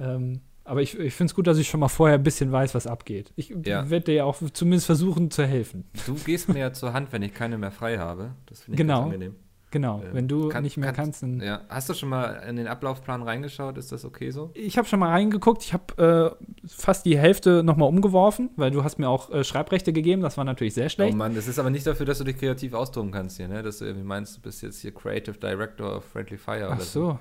[0.00, 2.74] Ähm, aber ich, ich finde es gut, dass ich schon mal vorher ein bisschen weiß,
[2.74, 3.32] was abgeht.
[3.36, 3.88] Ich Ja.
[3.88, 5.84] werde dir ja auch zumindest versuchen zu helfen.
[6.06, 8.32] Du gehst mir ja zur Hand, wenn ich keine mehr frei habe.
[8.46, 8.94] Das finde ich Genau.
[9.02, 9.30] ganz angenehm.
[9.32, 9.44] Genau.
[9.70, 11.40] Ähm, Wenn du kann- nicht mehr kannst- kannst, dann.
[11.46, 11.60] Ja.
[11.68, 13.76] Hast du schon mal in den Ablaufplan reingeschaut?
[13.76, 14.50] Ist das okay so?
[14.54, 15.62] Ich habe schon mal reingeguckt.
[15.62, 19.44] Ich habe äh, fast die Hälfte noch mal umgeworfen, weil du hast mir auch äh,
[19.44, 20.22] Schreibrechte gegeben.
[20.22, 21.16] Das war natürlich sehr Oh schlecht.
[21.16, 23.62] Mann, das ist aber nicht dafür, dass du dich kreativ austoben kannst hier, ne?
[23.62, 26.84] Dass du irgendwie meinst, du bist jetzt hier Creative Director of Friendly Fire Ach oder
[26.84, 27.18] so.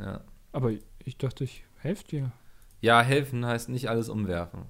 [0.00, 0.20] Ja.
[0.52, 0.72] Aber
[1.04, 2.32] ich dachte, ich helfe dir.
[2.80, 4.62] ja, helfen heißt nicht alles umwerfen.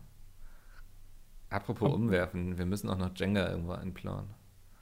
[1.51, 4.29] Apropos Aber- umwerfen, wir müssen auch noch Jenga irgendwo einplanen.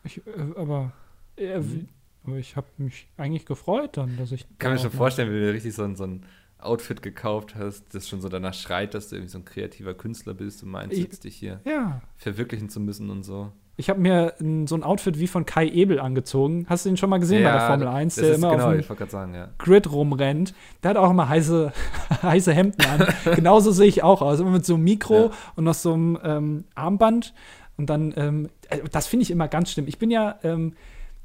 [0.03, 0.93] Ich, äh, aber,
[1.37, 1.89] äh, Mhm.
[2.35, 4.47] Ich habe mich eigentlich gefreut dann, dass ich.
[4.51, 6.25] Ich kann mir schon vorstellen, wie du dir richtig so ein, so ein
[6.59, 10.35] Outfit gekauft hast, das schon so danach schreit, dass du irgendwie so ein kreativer Künstler
[10.35, 13.53] bist und meinst, jetzt dich hier Ja, verwirklichen zu müssen und so.
[13.79, 14.33] Ich habe mir
[14.67, 16.65] so ein Outfit wie von Kai Ebel angezogen.
[16.67, 18.99] Hast du ihn schon mal gesehen bei der Formel 1, das der immer genau, auf
[18.99, 19.51] dem sagen, ja.
[19.59, 20.55] Grid rumrennt?
[20.83, 21.73] Der hat auch immer heiße,
[22.23, 23.07] heiße Hemden an.
[23.37, 24.41] Genauso sehe ich auch aus.
[24.41, 25.31] Immer mit so einem Mikro Ja.
[25.57, 27.35] und noch so einem ähm, Armband.
[27.77, 29.87] Und dann, ähm, äh, das finde ich immer ganz schlimm.
[29.89, 30.73] Ich bin ja ähm,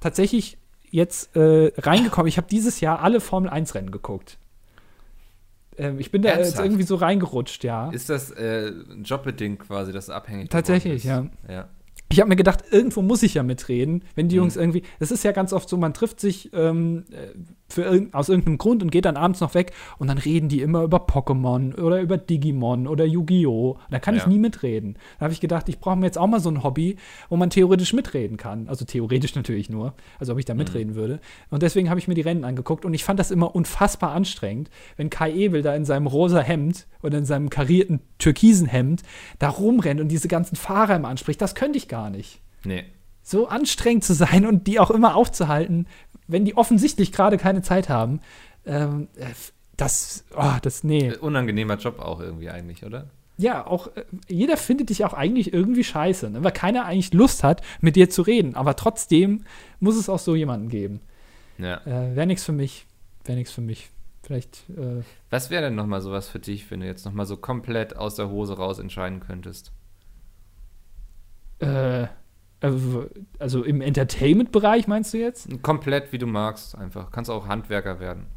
[0.01, 0.57] tatsächlich
[0.91, 2.27] jetzt äh, reingekommen.
[2.27, 4.37] Ich habe dieses Jahr alle Formel 1 Rennen geguckt.
[5.77, 6.65] Ähm, ich bin da jetzt Ernsthaft?
[6.65, 7.89] irgendwie so reingerutscht, ja.
[7.91, 8.71] Ist das äh,
[9.03, 11.05] jobbedingt quasi, das abhängig Tatsächlich, ist?
[11.05, 11.25] ja.
[12.09, 14.41] ich habe mir gedacht, irgendwo muss ich ja mitreden, wenn die Mhm.
[14.41, 14.83] Jungs irgendwie.
[14.99, 17.29] Es ist ja ganz oft so, man trifft sich ähm, äh,
[17.71, 20.83] für aus irgendeinem Grund und geht dann abends noch weg und dann reden die immer
[20.83, 23.77] über Pokémon oder über Digimon oder Yu-Gi-Oh!
[23.89, 24.27] Da kann ich Ja.
[24.29, 24.97] nie mitreden.
[25.19, 26.97] Da habe ich gedacht, ich brauche mir jetzt auch mal so ein Hobby,
[27.29, 28.67] wo man theoretisch mitreden kann.
[28.67, 30.57] Also theoretisch natürlich nur, also ob ich da Mhm.
[30.59, 31.19] mitreden würde.
[31.49, 34.69] Und deswegen habe ich mir die Rennen angeguckt und ich fand das immer unfassbar anstrengend,
[34.97, 39.01] wenn Kai Ebel da in seinem rosa Hemd oder in seinem karierten türkisen Hemd
[39.39, 41.41] da rumrennt und diese ganzen Fahrer immer anspricht.
[41.41, 42.83] Das könnte ich gar nicht Nee.
[43.23, 45.87] so anstrengend zu sein und die auch immer aufzuhalten,
[46.31, 48.21] wenn die offensichtlich gerade keine Zeit haben.
[48.65, 49.25] Ähm, äh,
[49.77, 51.07] das, oh, das, nee.
[51.09, 53.07] Äh, Unangenehmer Job auch irgendwie eigentlich, oder?
[53.37, 56.43] ja, auch äh, jeder findet dich auch eigentlich irgendwie scheiße, ne?
[56.43, 58.55] weil keiner eigentlich Lust hat, mit dir zu reden.
[58.55, 59.45] Aber trotzdem
[59.79, 61.01] muss es auch so jemanden geben.
[61.57, 61.81] Ja.
[61.85, 62.85] Äh, Wäre nichts für mich.
[63.25, 63.89] Wäre nichts für mich.
[64.23, 64.69] Vielleicht.
[64.69, 68.15] Äh, Was wäre denn nochmal sowas für dich, wenn du jetzt nochmal so komplett aus
[68.15, 69.71] der Hose raus entscheiden könntest?
[71.59, 72.07] äh,
[72.61, 73.05] also,
[73.39, 75.49] also im Entertainment-Bereich meinst du jetzt?
[75.61, 77.11] Komplett, wie du magst, einfach.
[77.11, 78.27] Kannst auch Handwerker werden.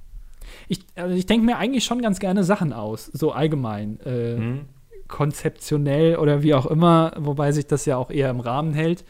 [0.68, 4.00] Ich, also ich denke mir eigentlich schon ganz gerne Sachen aus, so allgemein.
[4.00, 4.60] Äh, Hm?
[5.06, 9.04] konzeptionell oder wie auch immer, wobei sich das ja auch eher im Rahmen hält.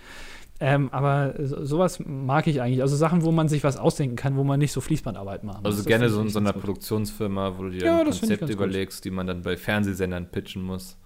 [0.61, 2.83] Ähm, aber so, sowas mag ich eigentlich.
[2.83, 5.67] Also Sachen, wo man sich was ausdenken kann, wo man nicht so Fließbandarbeit machen muss.
[5.67, 6.53] Also Das gerne so in so einer.
[6.53, 8.51] Produktionsfirma, wo du dir Ja, ein Konzept ganz gut.
[8.51, 10.97] überlegst, die man dann bei Fernsehsendern pitchen muss.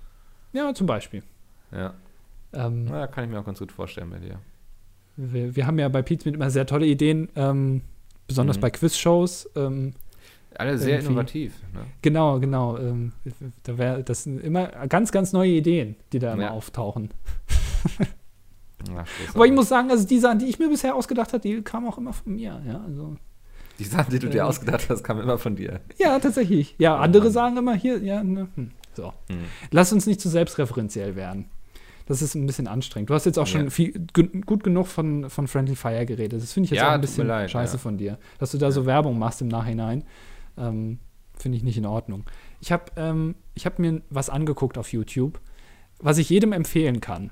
[0.53, 1.23] Ja, zum Beispiel.
[1.73, 1.95] Ja,
[2.59, 4.39] Ähm, na, kann ich mir auch ganz gut vorstellen bei dir.
[5.17, 7.83] wir, wir haben ja bei Pizmeet immer sehr tolle Ideen, ähm,
[8.27, 8.61] besonders Mhm.
[8.63, 9.49] bei Quizshows.
[9.57, 9.95] Ähm,
[10.57, 11.07] Alle sehr Irgendwie.
[11.13, 11.55] innovativ.
[11.73, 11.81] Ne?
[12.03, 12.77] genau, genau.
[12.79, 13.13] Ähm,
[13.63, 16.51] da wär, das sind immer ganz, ganz neue Ideen, die da immer Ja.
[16.51, 17.11] auftauchen.
[18.97, 21.63] Ach, Aber ich muss sagen, also die Sachen, die ich mir bisher ausgedacht habe, die
[21.63, 22.61] kamen auch immer von mir.
[22.67, 23.17] Ja, also,
[23.79, 24.47] die Sachen, die du dir Ähm.
[24.49, 25.81] ausgedacht hast, kamen immer von dir.
[25.99, 26.75] ja tatsächlich.
[26.79, 27.33] Ja, Oh andere Mann.
[27.33, 29.13] sagen immer hier, ja, ne, hm, so.
[29.29, 29.39] Hm.
[29.71, 31.47] Lass uns nicht zu selbstreferenziell werden.
[32.09, 33.11] Das ist ein bisschen anstrengend.
[33.11, 33.71] Du hast jetzt auch schon Ja.
[33.71, 33.93] viel,
[34.47, 36.41] gut genug von, von Friendly Fire geredet.
[36.43, 37.79] Das finde ich jetzt Ja, auch ein bisschen leid, scheiße ja.
[37.79, 38.19] von dir.
[38.39, 40.05] Dass du da so Werbung machst im Nachhinein.
[40.57, 40.99] Ähm,
[41.37, 42.25] finde ich nicht in Ordnung.
[42.61, 45.39] Ich habe ähm, ich hab mir was angeguckt auf YouTube,
[46.01, 47.31] was ich jedem empfehlen kann.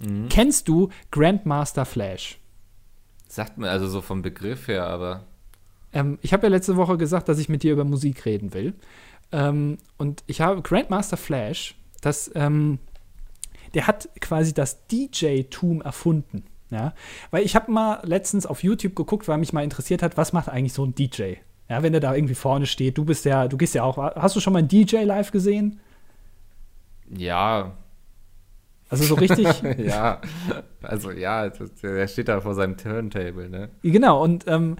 [0.00, 0.28] Mhm.
[0.28, 2.38] Kennst du Grandmaster Flash?
[3.28, 5.24] Sagt mir also so vom Begriff her, aber
[5.92, 8.74] Ähm, ich habe ja letzte Woche gesagt, dass ich mit dir über Musik reden will.
[9.32, 12.78] Ähm, und ich habe Grandmaster Flash, das, ähm,
[13.74, 16.44] der hat quasi das DJ-Tum erfunden.
[16.70, 16.94] Ja?
[17.30, 20.48] Weil ich habe mal letztens auf YouTube geguckt, weil mich mal interessiert hat, was macht
[20.48, 21.34] eigentlich so ein DJ?
[21.68, 24.36] Ja, wenn der da irgendwie vorne steht, du bist ja, du gehst ja auch, hast
[24.36, 25.80] du schon mal einen DJ live gesehen?
[27.08, 27.76] ja,
[28.88, 29.48] Also so richtig,
[29.78, 30.20] ja,
[30.82, 33.70] also ja, der steht da vor seinem Turntable, ne?
[33.82, 34.76] Genau, und ähm,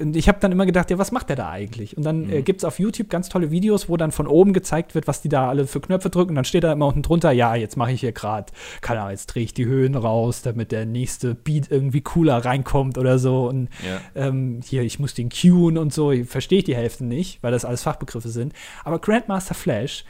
[0.00, 1.96] und ich habe dann immer gedacht, ja, was macht der da eigentlich?
[1.96, 2.44] Und dann äh, Mhm.
[2.44, 5.28] gibt es auf YouTube ganz tolle Videos, wo dann von oben gezeigt wird, was die
[5.28, 6.30] da alle für Knöpfe drücken.
[6.30, 9.10] Und dann steht da immer unten drunter, ja, jetzt mache ich hier gerade, keine Ahnung,
[9.12, 13.46] jetzt drehe ich die Höhen raus, damit der nächste Beat irgendwie cooler reinkommt oder so.
[13.48, 14.00] Und Ja.
[14.28, 17.64] ähm, hier, ich muss den cueen und so, verstehe ich die Hälfte nicht, weil das
[17.64, 18.52] alles Fachbegriffe sind.
[18.84, 20.04] Aber Grandmaster Flash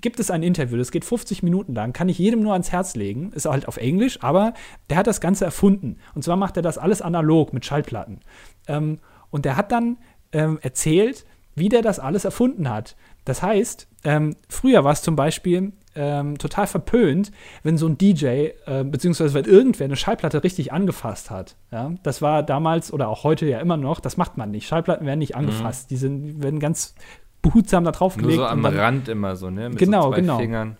[0.00, 2.96] gibt es ein Interview, das geht 50 Minuten lang, kann ich jedem nur ans Herz
[2.96, 4.54] legen, ist halt auf Englisch, aber
[4.88, 5.98] der hat das Ganze erfunden.
[6.14, 8.20] Und zwar macht er das alles analog mit Schallplatten.
[8.66, 8.98] Ähm,
[9.30, 9.98] und der hat dann
[10.32, 11.24] ähm, erzählt,
[11.54, 12.96] wie der das alles erfunden hat.
[13.24, 17.32] Das heißt, ähm, früher war es zum Beispiel ähm, total verpönt,
[17.64, 18.26] wenn so ein DJ,
[18.66, 21.56] äh, beziehungsweise wenn irgendwer eine Schallplatte richtig angefasst hat.
[21.72, 21.92] Ja?
[22.04, 24.66] Das war damals oder auch heute ja immer noch, das macht man nicht.
[24.68, 26.94] Schallplatten werden nicht angefasst, die sind, werden ganz
[27.42, 28.38] behutsam da drauf Nur gelegt.
[28.40, 29.68] so am dann- Rand immer so, ne?
[29.68, 30.38] Mit Genau, so zwei genau.
[30.38, 30.76] Fingern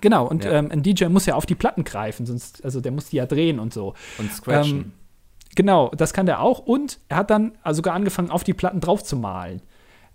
[0.00, 0.52] Genau, und Ja.
[0.52, 3.26] ähm, ein DJ muss ja auf die Platten greifen, sonst, also der muss die ja
[3.26, 3.94] drehen und so.
[4.18, 4.92] und scratchen.
[5.54, 6.60] Genau, das kann der auch.
[6.60, 9.60] Und er hat dann sogar angefangen, auf die Platten drauf zu malen.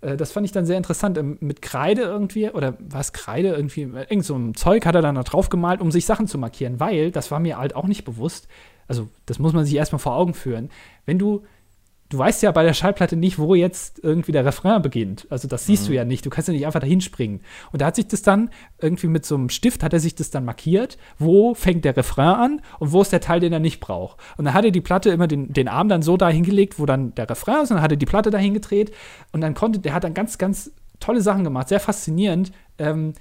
[0.00, 1.16] Äh, Das fand ich dann sehr interessant.
[1.18, 5.02] Ähm, Mit Kreide irgendwie, oder was Kreide irgendwie, äh, irgend so ein Zeug hat er
[5.02, 7.86] dann da drauf gemalt, um sich Sachen zu markieren, weil, das war mir halt auch
[7.86, 8.48] nicht bewusst,
[8.88, 10.70] also das muss man sich erstmal vor Augen führen,
[11.06, 11.44] wenn du,
[12.08, 15.26] du weißt ja bei der Schallplatte nicht, wo jetzt irgendwie der Refrain beginnt.
[15.30, 17.40] Also das siehst du ja nicht, du kannst ja nicht einfach dahin springen.
[17.70, 18.50] Und da hat sich das dann
[18.80, 22.34] irgendwie mit so einem Stift, hat er sich das dann markiert, wo fängt der Refrain
[22.34, 24.18] an und wo ist der Teil, den er nicht braucht.
[24.38, 26.86] Und dann hat er die Platte immer den, den Arm dann so dahin gelegt, wo
[26.86, 28.92] dann der Refrain ist, und dann hat er die Platte dahin gedreht
[29.32, 32.52] und dann konnte, der hat dann ganz, ganz tolle Sachen gemacht, sehr faszinierend.
[32.78, 33.12] Ähm,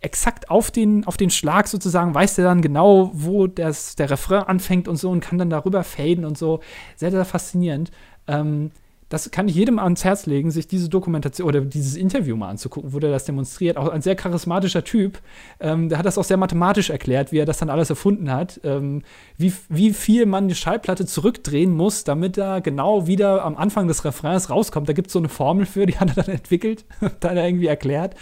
[0.00, 4.42] exakt auf den, auf den Schlag sozusagen weiß er dann genau, wo das, der Refrain
[4.42, 6.60] anfängt und so und kann dann darüber faden und so.
[6.96, 7.90] Sehr, sehr faszinierend.
[8.26, 8.70] Ähm,
[9.08, 12.92] das kann ich jedem ans Herz legen, sich diese Dokumentation oder dieses Interview mal anzugucken,
[12.92, 13.76] wo der das demonstriert.
[13.76, 15.20] Auch ein sehr charismatischer Typ.
[15.60, 18.60] Ähm, der hat das auch sehr mathematisch erklärt, wie er das dann alles erfunden hat.
[18.64, 19.02] Ähm,
[19.36, 24.04] wie, wie viel man die Schallplatte zurückdrehen muss, damit er genau wieder am Anfang des
[24.04, 24.88] Refrains rauskommt.
[24.88, 26.84] Da gibt es so eine Formel für, die hat er dann entwickelt,
[27.20, 28.16] da er irgendwie erklärt.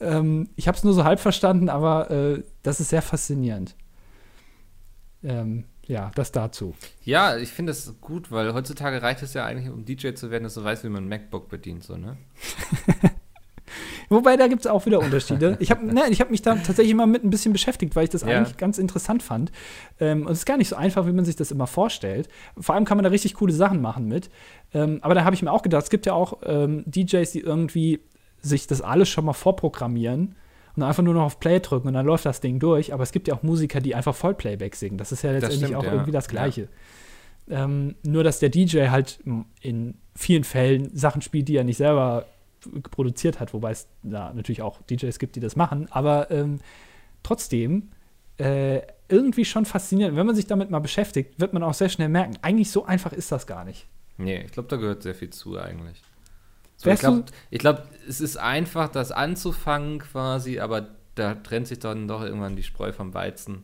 [0.00, 3.76] Ähm, ich habe es nur so halb verstanden, aber äh, das ist sehr faszinierend.
[5.22, 6.74] Ähm, ja, das dazu.
[7.04, 10.44] Ja, ich finde das gut, weil heutzutage reicht es ja eigentlich, um DJ zu werden,
[10.44, 12.16] dass du weißt, wie man ein MacBook bedient, so, ne?
[14.08, 15.56] Wobei, da gibt es auch wieder Unterschiede.
[15.58, 18.10] Ich habe ne, ich hab mich da tatsächlich mal mit ein bisschen beschäftigt, weil ich
[18.10, 18.28] das Ja.
[18.28, 19.50] eigentlich ganz interessant fand.
[20.00, 22.28] Ähm, und es ist gar nicht so einfach, wie man sich das immer vorstellt.
[22.58, 24.28] Vor allem kann man da richtig coole Sachen machen mit.
[24.74, 27.40] Ähm, aber da habe ich mir auch gedacht, es gibt ja auch ähm, DJs, die
[27.40, 28.00] irgendwie
[28.42, 30.36] sich das alles schon mal vorprogrammieren
[30.76, 32.92] und einfach nur noch auf Play drücken und dann läuft das Ding durch.
[32.92, 34.98] Aber es gibt ja auch Musiker, die einfach Vollplayback singen.
[34.98, 35.92] Das ist ja letztendlich stimmt, auch ja.
[35.92, 36.68] irgendwie das Gleiche.
[37.48, 39.18] Ähm, nur, dass der DJ halt
[39.60, 42.26] in vielen Fällen Sachen spielt, die er nicht selber
[42.90, 46.60] produziert hat, wobei es da natürlich auch DJs gibt, die das machen, aber ähm,
[47.22, 47.90] trotzdem
[48.38, 50.16] äh, irgendwie schon faszinierend.
[50.16, 53.12] Wenn man sich damit mal beschäftigt, wird man auch sehr schnell merken, eigentlich so einfach
[53.12, 53.86] ist das gar nicht.
[54.16, 56.00] Nee, ich glaube, da gehört sehr viel zu eigentlich.
[56.82, 62.08] So, ich glaube, glaub, es ist einfach, das anzufangen quasi, aber da trennt sich dann
[62.08, 63.62] doch irgendwann die Spreu vom Weizen.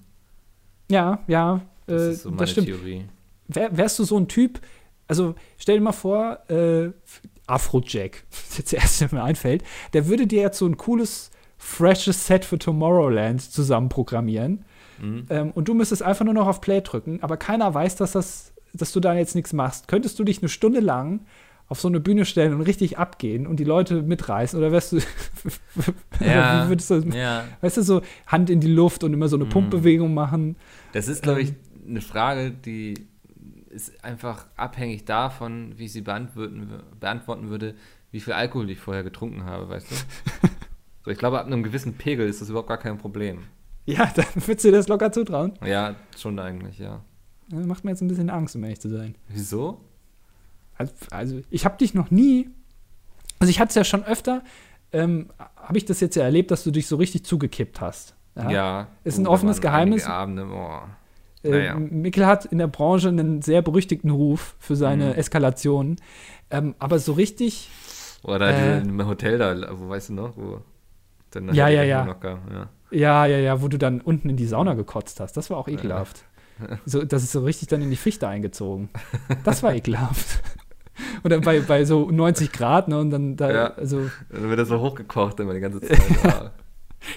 [0.88, 2.68] Ja, ja, das äh, ist so meine das stimmt.
[2.68, 3.04] Theorie.
[3.48, 4.60] Wär, wärst du so ein Typ,
[5.08, 6.90] also stell dir mal vor, äh,
[7.48, 9.64] Afrojack, das ist jetzt der erste, der mir einfällt,
[9.94, 14.64] der würde dir jetzt so ein cooles, freshes Set für Tomorrowland zusammen programmieren.
[15.00, 15.26] Mhm.
[15.30, 18.52] Ähm, und du müsstest einfach nur noch auf Play drücken, aber keiner weiß, dass, das,
[18.74, 19.88] dass du da jetzt nichts machst.
[19.88, 21.20] Könntest du dich eine Stunde lang
[21.68, 24.58] auf so eine Bühne stellen und richtig abgehen und die Leute mitreißen?
[24.58, 24.96] Oder wärst du,
[26.20, 27.44] ja, wie würdest du, ja.
[27.60, 29.50] weißt du, so Hand in die Luft und immer so eine mhm.
[29.50, 30.56] Pumpbewegung machen?
[30.92, 31.56] Das ist, glaube ich, ähm.
[31.90, 32.94] eine Frage, die
[33.70, 37.74] ist einfach abhängig davon, wie ich sie beantworten, beantworten würde,
[38.10, 39.94] wie viel Alkohol ich vorher getrunken habe, weißt du?
[41.04, 43.40] so, ich glaube, ab einem gewissen Pegel ist das überhaupt gar kein Problem.
[43.84, 45.52] Ja, dann würdest du dir das locker zutrauen?
[45.64, 47.02] Ja, schon eigentlich, ja.
[47.50, 49.14] Das macht mir jetzt ein bisschen Angst, um ehrlich zu sein.
[49.28, 49.80] Wieso?
[50.78, 52.48] Also, also ich habe dich noch nie,
[53.38, 54.42] also ich hatte es ja schon öfter,
[54.92, 58.14] ähm, habe ich das jetzt ja erlebt, dass du dich so richtig zugekippt hast.
[58.36, 58.50] Ja.
[58.50, 60.06] ja ist ein offenes Geheimnis.
[60.06, 60.80] Abende, oh.
[61.42, 61.74] Äh, naja.
[61.74, 65.14] Mikkel hat in der Branche einen sehr berüchtigten Ruf für seine mhm.
[65.14, 65.96] Eskalationen.
[66.50, 67.70] Ähm, aber so richtig.
[68.22, 70.60] Oder äh, im Hotel da, wo weißt du noch, wo
[71.30, 72.06] dann ja, ja, ja.
[72.06, 72.68] ja.
[72.90, 75.36] Ja, ja, ja, wo du dann unten in die Sauna gekotzt hast.
[75.36, 76.24] Das war auch ekelhaft.
[76.58, 76.78] Ja.
[76.86, 78.88] So, das ist so richtig dann in die Fichte eingezogen.
[79.44, 80.42] Das war ekelhaft.
[81.24, 82.98] Oder bei, bei so 90 Grad, ne?
[82.98, 83.74] Und dann da, ja.
[83.74, 84.10] also.
[84.30, 86.00] Dann wird das so hochgekocht immer die ganze Zeit.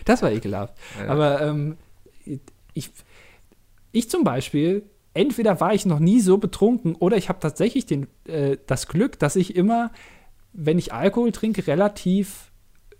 [0.05, 0.75] das war ekelhaft.
[0.99, 1.09] Ja.
[1.09, 1.77] Aber ähm,
[2.73, 2.91] ich,
[3.91, 8.07] ich zum Beispiel, entweder war ich noch nie so betrunken oder ich habe tatsächlich den,
[8.25, 9.91] äh, das Glück, dass ich immer,
[10.53, 12.51] wenn ich Alkohol trinke, relativ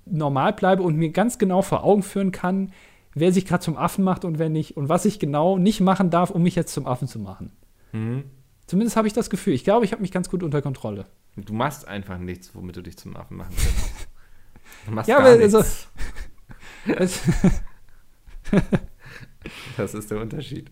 [0.05, 2.71] normal bleibe und mir ganz genau vor Augen führen kann,
[3.13, 6.09] wer sich gerade zum Affen macht und wer nicht und was ich genau nicht machen
[6.09, 7.51] darf, um mich jetzt zum Affen zu machen.
[7.91, 8.23] Mhm.
[8.71, 9.51] Zumindest habe ich das Gefühl.
[9.53, 11.05] Ich glaube, ich habe mich ganz gut unter Kontrolle.
[11.35, 14.07] Du machst einfach nichts, womit du dich zum Affen machen kannst.
[14.85, 15.89] Du machst ja, gar aber nichts.
[16.95, 17.19] Also,
[19.75, 20.71] das ist der Unterschied.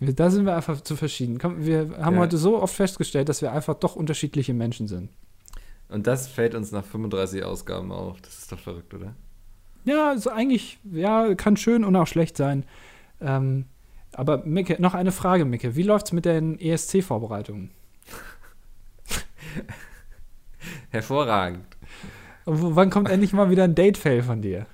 [0.00, 1.38] Da sind wir einfach zu verschieden.
[1.58, 2.22] Wir haben ja.
[2.22, 5.10] heute so oft festgestellt, dass wir einfach doch unterschiedliche Menschen sind.
[5.90, 8.22] Und das fällt uns nach 35 Ausgaben auf.
[8.22, 9.14] Das ist doch verrückt, oder?
[9.84, 12.64] Ja, also eigentlich, ja, kann schön und auch schlecht sein.
[13.20, 13.66] Ähm,
[14.16, 15.76] aber Micke, noch eine Frage, Micke.
[15.76, 17.70] Wie läuft es mit den ESC-Vorbereitungen?
[20.90, 21.66] Hervorragend.
[22.44, 24.66] Und wann kommt endlich mal wieder ein Date-Fail von dir?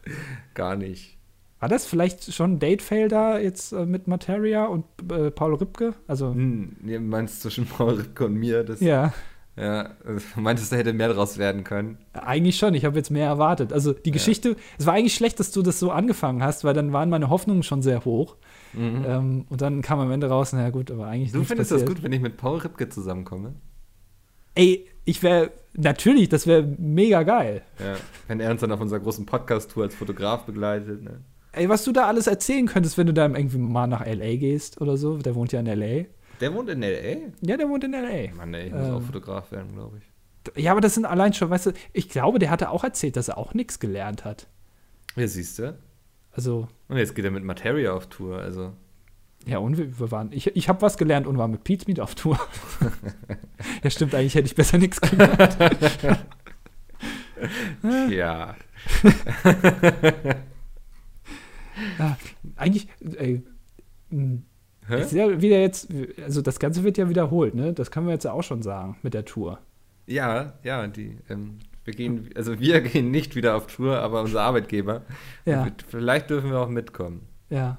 [0.54, 1.16] Gar nicht.
[1.60, 5.94] War das vielleicht schon ein Date-Fail da jetzt äh, mit Materia und äh, Paul Ripke?
[6.06, 6.32] Also.
[6.32, 8.64] Hm, nee, meinst du zwischen Paul Ripke und mir?
[8.64, 9.12] Das, ja.
[9.56, 11.98] Ja, also, meintest du, hätte mehr draus werden können?
[12.14, 13.74] Eigentlich schon, ich habe jetzt mehr erwartet.
[13.74, 14.56] Also die Geschichte, ja.
[14.78, 17.62] es war eigentlich schlecht, dass du das so angefangen hast, weil dann waren meine Hoffnungen
[17.62, 18.36] schon sehr hoch.
[18.72, 19.04] Mhm.
[19.06, 21.88] Ähm, und dann kam am Ende raus, naja gut, aber eigentlich Du findest passiert.
[21.88, 23.54] das gut, wenn ich mit Paul Ripke zusammenkomme?
[24.54, 27.62] Ey, ich wäre, natürlich, das wäre mega geil.
[27.78, 27.96] Ja,
[28.28, 31.20] wenn er uns dann auf unserer großen Podcast-Tour als Fotograf begleitet, ne?
[31.52, 34.36] Ey, was du da alles erzählen könntest, wenn du da irgendwie mal nach L.A.
[34.36, 35.16] gehst oder so.
[35.18, 36.04] Der wohnt ja in L.A.
[36.40, 37.30] Der wohnt in L.A.?
[37.44, 38.32] Ja, der wohnt in L.A.
[38.36, 40.62] Mann, ey, ich muss ähm, auch Fotograf werden, glaube ich.
[40.62, 43.28] Ja, aber das sind allein schon, weißt du, ich glaube, der hatte auch erzählt, dass
[43.28, 44.46] er auch nichts gelernt hat.
[45.16, 45.76] Ja, siehst du.
[46.32, 46.68] Also.
[46.88, 48.72] Und jetzt geht er mit Materia auf Tour, also.
[49.46, 50.32] Ja, und wir, waren.
[50.32, 52.38] Ich, ich habe was gelernt und war mit Pete Meet auf Tour.
[53.82, 55.56] ja, stimmt, eigentlich hätte ich besser nichts gelernt.
[58.10, 58.10] ja.
[58.10, 58.54] ja.
[62.56, 63.42] Eigentlich, ey,
[64.10, 64.44] hm,
[64.88, 65.88] ist ja wieder jetzt,
[66.22, 67.72] also das Ganze wird ja wiederholt, ne?
[67.72, 69.58] Das können wir jetzt auch schon sagen mit der Tour.
[70.06, 74.42] Ja, ja, die, ähm, wir gehen, also wir gehen nicht wieder auf Tour, aber unser
[74.42, 75.02] Arbeitgeber.
[75.44, 75.66] Ja.
[75.88, 77.26] vielleicht dürfen wir auch mitkommen.
[77.48, 77.78] Ja.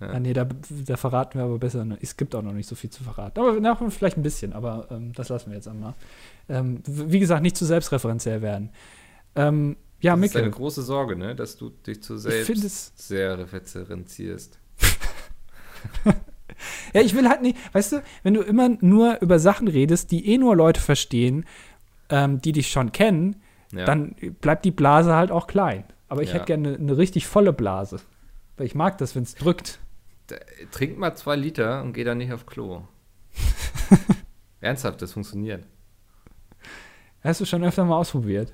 [0.00, 0.12] Ja.
[0.14, 0.46] ja nee, da,
[0.86, 1.84] da, verraten wir aber besser.
[1.84, 1.96] Ne?
[2.00, 3.38] Es gibt auch noch nicht so viel zu verraten.
[3.38, 5.94] Aber nach, vielleicht ein bisschen, aber ähm, das lassen wir jetzt einmal.
[6.48, 8.70] Ähm, wie gesagt, nicht zu selbstreferenziell werden.
[9.36, 10.40] Ähm, ja, das Mikkel.
[10.40, 11.36] ist eine große Sorge, ne?
[11.36, 14.58] dass du dich zu selbst sehr referenzierst.
[16.92, 20.26] ja, ich will halt nicht, weißt du, wenn du immer nur über Sachen redest, die
[20.26, 21.44] eh nur Leute verstehen,
[22.12, 23.36] ähm, die dich schon kennen,
[23.72, 23.84] ja.
[23.84, 25.84] dann bleibt die Blase halt auch klein.
[26.08, 26.34] Aber ich ja.
[26.36, 28.00] hätte gerne eine, eine richtig volle Blase.
[28.56, 29.80] Weil ich mag das, wenn es drückt.
[30.70, 32.82] Trink mal zwei Liter und geh dann nicht auf Klo.
[34.60, 35.64] Ernsthaft, das funktioniert.
[37.22, 38.52] Hast du schon öfter mal ausprobiert?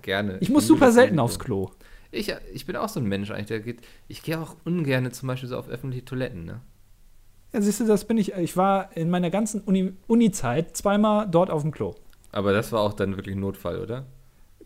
[0.00, 0.36] Gerne.
[0.36, 1.70] Ich, ich muss super selten aufs Klo.
[2.10, 3.80] Ich, ich bin auch so ein Mensch eigentlich, der geht.
[4.06, 6.60] Ich gehe auch ungern zum Beispiel so auf öffentliche Toiletten, ne?
[7.52, 8.32] Ja, siehst du, das bin ich.
[8.34, 9.60] Ich war in meiner ganzen
[10.06, 11.94] Uni-Zeit zweimal dort auf dem Klo.
[12.32, 14.04] Aber das war auch dann wirklich ein Notfall, oder?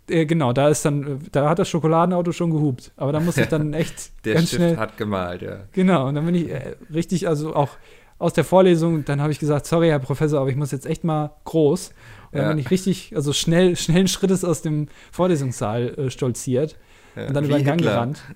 [0.08, 2.92] Äh, genau, da ist dann, äh, da hat das Schokoladenauto schon gehupt.
[2.96, 4.76] Aber da muss ich dann echt Der ganz Stift schnell.
[4.76, 5.64] hat gemalt, ja.
[5.72, 7.70] Genau, und dann bin ich äh, richtig, also auch
[8.18, 11.04] aus der Vorlesung, dann habe ich gesagt, sorry, Herr Professor, aber ich muss jetzt echt
[11.04, 11.88] mal groß.
[12.30, 12.48] Und dann Ja.
[12.50, 16.76] bin ich richtig, also schnell, schnellen Schrittes aus dem Vorlesungssaal äh, stolziert
[17.16, 17.26] ja.
[17.26, 17.92] und dann Wie über den Gang Hitler.
[17.94, 18.22] gerannt.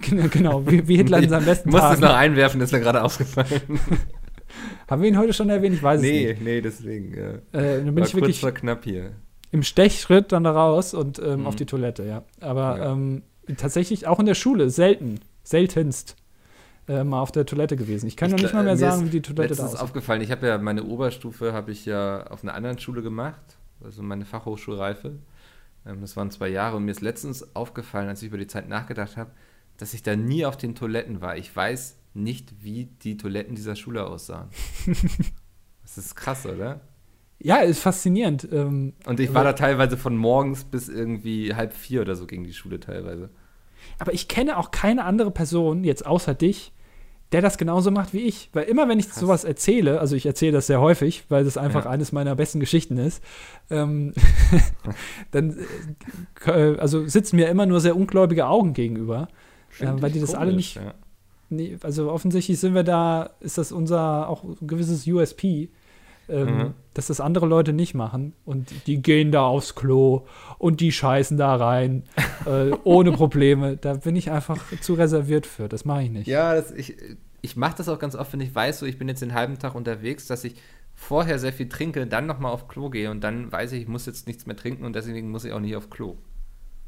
[0.00, 1.94] Genau, genau wie, wie Hitler in seinem besten Ich muss Tag.
[1.94, 3.60] es noch einwerfen, ist mir gerade aufgefallen.
[4.88, 5.74] Haben wir ihn heute schon erwähnt?
[5.74, 6.42] Ich weiß es nee, nicht.
[6.42, 7.14] nee, deswegen.
[7.16, 7.30] Ja.
[7.58, 9.12] Äh, dann bin War ich wirklich knapp hier.
[9.50, 11.46] im Stechschritt dann da raus und ähm, Mhm.
[11.46, 12.22] auf die Toilette, ja.
[12.40, 12.92] Aber Ja.
[12.92, 13.22] Ähm,
[13.56, 16.16] tatsächlich auch in der Schule, selten, seltenst
[16.88, 18.06] äh, mal auf der Toilette gewesen.
[18.06, 19.80] Ich kann Ich noch nicht mal mehr sagen, ist wie die Toilette da aussieht.
[19.80, 23.40] aufgefallen, ich habe ja meine Oberstufe habe ich ja auf einer anderen Schule gemacht,
[23.84, 25.12] also meine Fachhochschulreife.
[25.86, 28.68] Ähm, das waren zwei Jahre und mir ist letztens aufgefallen, als ich über die Zeit
[28.68, 29.30] nachgedacht habe,
[29.78, 31.36] dass ich da nie auf den Toiletten war.
[31.36, 34.48] Ich weiß nicht, wie die Toiletten dieser Schule aussahen.
[35.82, 36.80] das ist krass, oder?
[37.40, 38.46] Ja, ist faszinierend.
[38.52, 42.44] Ähm, Und ich war da teilweise von morgens bis irgendwie halb vier oder so gegen
[42.44, 43.30] die Schule teilweise.
[43.98, 46.72] aber ich kenne auch keine andere Person, jetzt außer dich,
[47.32, 48.50] der das genauso macht wie ich.
[48.52, 49.18] Weil immer, wenn ich Krass.
[49.20, 51.90] sowas erzähle, also ich erzähle das sehr häufig, weil das einfach Ja.
[51.90, 53.24] eines meiner besten Geschichten ist,
[53.70, 54.12] ähm,
[55.32, 55.56] dann
[56.46, 59.28] äh, also sitzen mir immer nur sehr ungläubige Augen gegenüber.
[59.70, 60.94] Find weil die das alle komisch, nicht- Ja.
[61.52, 65.68] Nee, also offensichtlich sind wir da, ist das unser auch ein gewisses USP,
[66.28, 66.74] ähm, Mhm.
[66.94, 68.32] dass das andere Leute nicht machen.
[68.44, 70.26] Und die gehen da aufs Klo
[70.58, 72.04] und die scheißen da rein,
[72.46, 73.76] äh, ohne Probleme.
[73.76, 75.68] Da bin ich einfach zu reserviert für.
[75.68, 76.26] Das mache ich nicht.
[76.26, 76.96] Ja, das, ich,
[77.42, 79.58] ich mache das auch ganz oft, wenn ich weiß, so ich bin jetzt den halben
[79.58, 80.54] Tag unterwegs, dass ich
[80.94, 84.06] vorher sehr viel trinke, dann nochmal auf Klo gehe und dann weiß ich, ich muss
[84.06, 86.16] jetzt nichts mehr trinken und deswegen muss ich auch nicht auf Klo.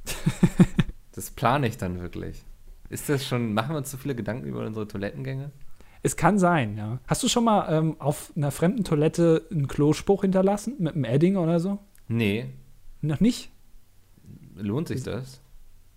[1.13, 2.45] das plane ich dann wirklich.
[2.89, 5.51] Ist das schon, machen wir uns zu viele Gedanken über unsere Toilettengänge?
[6.03, 6.99] Es kann sein, ja.
[7.07, 10.75] Hast du schon mal ähm, auf einer fremden Toilette einen Klospruch hinterlassen?
[10.79, 11.79] Mit einem Edding oder so?
[12.09, 12.47] Nee.
[13.01, 13.51] Noch nicht?
[14.57, 15.41] Lohnt sich das?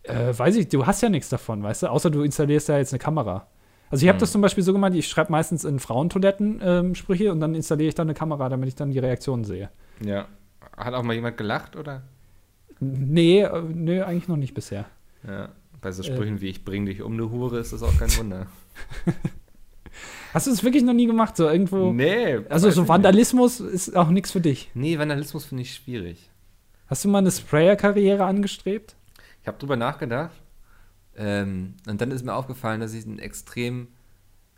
[0.04, 1.88] Äh, weiß ich, du hast ja nichts davon, weißt du?
[1.92, 3.48] Außer du installierst ja jetzt eine Kamera.
[3.90, 4.22] Also ich habe Hm.
[4.22, 7.90] das zum Beispiel so gemacht, ich schreibe meistens in Frauentoiletten ähm, Sprüche und dann installiere
[7.90, 9.70] ich da eine Kamera, damit ich dann die Reaktionen sehe.
[10.02, 10.28] Ja.
[10.78, 12.04] Hat auch mal jemand gelacht, oder?
[12.80, 14.86] Nee, äh, nee, eigentlich noch nicht bisher.
[15.28, 15.50] Ja.
[15.82, 16.06] Bei so Äh.
[16.06, 18.48] Sprüchen wie ich bring dich um, eine Hure, ist das auch kein Wunder.
[20.34, 21.92] Hast du es wirklich noch nie gemacht, so irgendwo?
[21.94, 22.38] nee.
[22.50, 24.68] Also so Vandalismus ist auch nichts für dich.
[24.74, 24.76] nicht.
[24.76, 26.30] Nee, Vandalismus finde ich schwierig.
[26.88, 28.96] Hast du mal eine Sprayer-Karriere angestrebt?
[29.42, 30.36] Ich habe drüber nachgedacht
[31.16, 33.88] ähm, und dann ist mir aufgefallen, dass ich ein extrem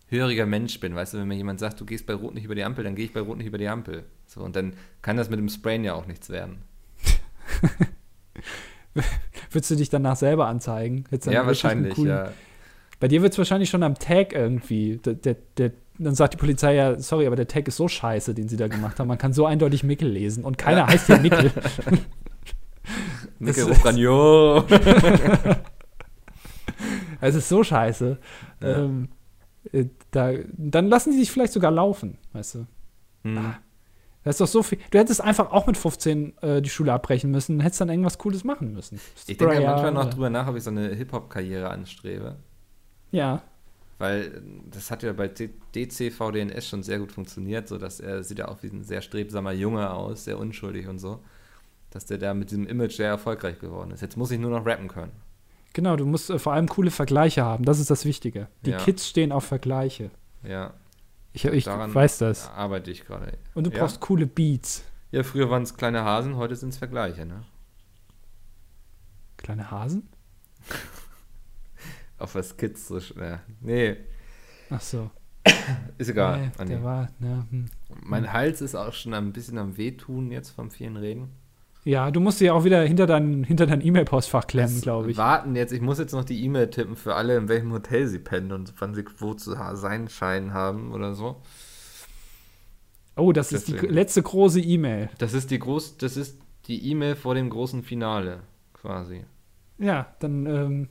[0.07, 0.95] höriger Mensch bin.
[0.95, 2.95] Weißt du, wenn mir jemand sagt, du gehst bei Rot nicht über die Ampel, dann
[2.95, 4.05] gehe ich bei Rot nicht über die Ampel.
[4.25, 6.63] So, und dann kann das mit dem Sprayen ja auch nichts werden.
[9.51, 11.05] Würdest du dich danach selber anzeigen?
[11.25, 12.31] Ja, wahrscheinlich, coolen- ja.
[12.99, 14.97] Bei dir wird es wahrscheinlich schon am Tag irgendwie.
[14.97, 18.33] Der, der, der, dann sagt die Polizei ja, sorry, aber der Tag ist so scheiße,
[18.33, 19.07] den sie da gemacht haben.
[19.07, 21.51] Man kann so eindeutig Mickel lesen und keiner heißt hier Mickel.
[23.39, 24.65] Micke Das- ruft ran, jo.
[27.21, 28.17] Es ist so scheiße.
[28.61, 28.77] Ja.
[28.79, 29.09] Ähm,
[29.71, 32.65] äh, da, dann lassen sie sich vielleicht sogar laufen, weißt du.
[33.23, 33.37] Hm.
[33.37, 33.59] Ah.
[34.29, 34.77] Das ist doch so viel.
[34.91, 38.17] Du hättest einfach auch mit 15 äh, die Schule abbrechen müssen und hättest dann irgendwas
[38.19, 38.99] Cooles machen müssen.
[39.27, 42.35] Ich denke ja Sprayer manchmal noch drüber nach, ob ich so eine Hip-Hop-Karriere anstrebe.
[43.11, 43.41] Ja.
[43.97, 47.99] Weil äh, das hat ja bei D- DC VDNS schon sehr gut funktioniert, so dass
[47.99, 51.19] er sieht ja auch wie ein sehr strebsamer Junge aus, sehr unschuldig und so.
[51.89, 54.01] Dass der da mit diesem Image sehr erfolgreich geworden ist.
[54.01, 55.11] Jetzt muss ich nur noch rappen können.
[55.73, 57.65] Genau, du musst äh, vor allem coole Vergleiche haben.
[57.65, 58.47] Das ist das Wichtige.
[58.63, 58.77] Die Ja.
[58.77, 60.11] Kids stehen auf Vergleiche.
[60.47, 60.73] Ja,
[61.33, 62.49] Ich, ich Daran- weiß das.
[62.49, 63.37] arbeite ich gerade.
[63.53, 63.79] Und du ja?
[63.79, 64.83] brauchst coole Beats.
[65.11, 67.43] Ja, früher waren es kleine Hasen, heute sind es Vergleiche, ne?
[69.37, 70.07] Kleine Hasen?
[72.17, 72.97] Auf was Kids so.
[72.97, 73.39] sch- Ja.
[73.61, 73.97] Nee,
[74.69, 75.09] Ach so.
[75.97, 76.39] ist egal.
[76.39, 76.65] Nee, nee.
[76.65, 77.65] der war, ne, hm.
[78.03, 81.29] Mein Hals ist auch schon ein bisschen am Wehtun jetzt vom vielen Reden.
[81.85, 85.17] Ja, du musst dir auch wieder hinter dein, hinter dein E-Mail-Postfach klemmen, glaube ich.
[85.17, 88.19] Warten jetzt, ich muss jetzt noch die E-Mail tippen für alle, in welchem Hotel sie
[88.19, 91.37] pennen und wann sie wo zu sein scheinen haben oder so.
[93.15, 93.93] Oh, das ist die Deswegen.
[93.93, 95.09] letzte große E-Mail.
[95.17, 98.41] Das ist die groß, das ist die E-Mail vor dem großen Finale,
[98.73, 99.25] quasi.
[99.77, 100.87] Ja, dann ähm,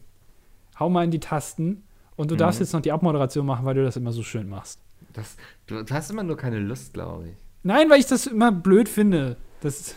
[0.79, 1.85] hau mal in die Tasten.
[2.17, 2.39] Und du Mhm.
[2.39, 4.81] darfst jetzt noch die Abmoderation machen, weil du das immer so schön machst.
[5.13, 5.37] Das,
[5.67, 7.35] du, du hast immer nur keine Lust, glaube ich.
[7.63, 9.37] Nein, weil ich das immer blöd finde.
[9.61, 9.95] Das,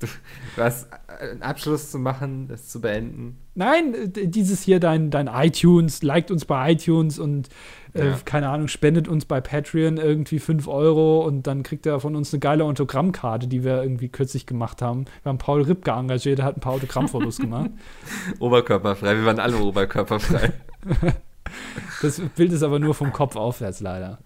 [0.56, 3.38] äh, einen Abschluss zu machen, das zu beenden.
[3.54, 7.48] nein, äh, dieses hier, dein, dein iTunes, liked uns bei iTunes und
[7.94, 8.18] äh, Ja.
[8.24, 12.32] keine Ahnung, spendet uns bei Patreon irgendwie 5 Euro und dann kriegt er von uns
[12.32, 15.06] eine geile Autogrammkarte, die wir irgendwie kürzlich gemacht haben.
[15.22, 17.70] Wir haben Paul Ripke engagiert, der hat ein paar Autogrammfotos gemacht.
[18.38, 20.52] Oberkörperfrei, wir waren alle oberkörperfrei.
[22.00, 24.18] Das Bild ist aber nur vom Kopf aufwärts leider.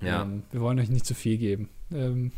[0.00, 0.22] ja.
[0.22, 1.70] Ähm, wir wollen euch nicht zu viel geben.
[1.92, 2.32] Ähm,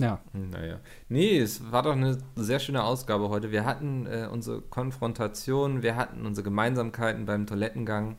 [0.00, 0.20] Ja.
[0.32, 0.80] Naja.
[1.08, 3.50] Nee, es war doch eine sehr schöne Ausgabe heute.
[3.50, 8.16] Wir hatten äh, unsere Konfrontation, wir hatten unsere Gemeinsamkeiten beim Toilettengang.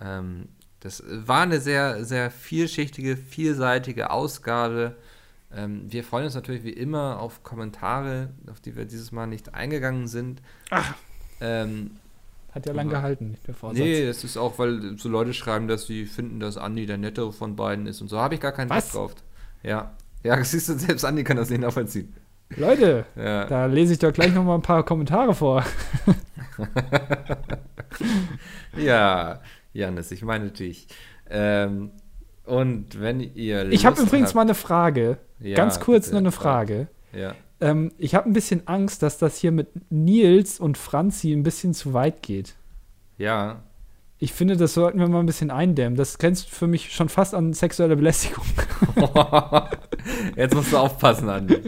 [0.00, 0.48] Ähm,
[0.80, 4.96] das war eine sehr, sehr vielschichtige, vielseitige Ausgabe.
[5.54, 9.54] Ähm, wir freuen uns natürlich wie immer auf Kommentare, auf die wir dieses Mal nicht
[9.54, 10.40] eingegangen sind.
[10.70, 10.94] Ach.
[11.40, 11.92] Ähm,
[12.52, 13.78] Hat ja lang gehalten, der Vorsatz.
[13.78, 17.32] nee, das ist auch, weil so Leute schreiben, dass sie finden, dass Andi der nettere
[17.32, 18.18] von beiden ist und so.
[18.18, 19.14] Habe ich gar keinen Bock drauf.
[19.62, 19.92] Ja.
[20.22, 22.14] Ja, siehst du, selbst Andi kann das nicht nachvollziehen.
[22.56, 23.46] Leute, Ja.
[23.46, 25.64] da lese ich doch gleich noch mal ein paar Kommentare vor.
[28.76, 29.40] Ja,
[29.72, 30.88] Janis, ich meine dich.
[31.30, 31.90] Ähm,
[32.44, 33.70] und wenn ihr.
[33.70, 35.18] Ich habe übrigens habt- mal eine Frage.
[35.40, 36.12] Ja, Ganz kurz bitte.
[36.14, 36.88] nur eine Frage.
[37.12, 37.34] Ja.
[37.60, 41.74] Ähm, ich habe ein bisschen Angst, dass das hier mit Nils und Franzi ein bisschen
[41.74, 42.54] zu weit geht.
[43.18, 43.62] Ja.
[44.22, 45.96] Ich finde, das sollten wir mal ein bisschen eindämmen.
[45.96, 48.44] Das grenzt für mich schon fast an sexuelle Belästigung.
[50.36, 51.60] Jetzt musst du aufpassen, Andi.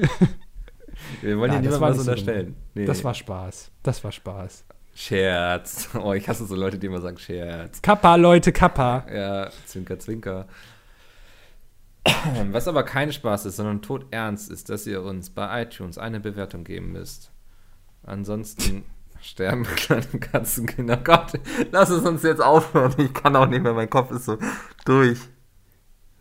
[1.20, 2.54] Wir wollen dir war was so unterstellen.
[2.74, 2.84] Nee.
[2.84, 3.72] Das war Spaß.
[3.82, 4.66] Das war Spaß.
[4.94, 5.88] Scherz.
[6.00, 7.82] Oh, ich hasse so Leute, die immer sagen Scherz.
[7.82, 9.04] Kappa, Leute, Kappa.
[9.12, 10.46] Ja, Zwinker, Zwinker.
[12.52, 16.62] Was aber kein Spaß ist, sondern todernst ist, dass ihr uns bei iTunes eine Bewertung
[16.62, 17.32] geben müsst.
[18.04, 18.84] Ansonsten
[19.24, 20.96] sterben kleine Katzenkinder.
[20.98, 21.32] Gott,
[21.72, 22.94] lass es uns jetzt aufhören.
[22.98, 24.38] Ich kann auch nicht mehr, mein Kopf ist so
[24.84, 25.18] durch.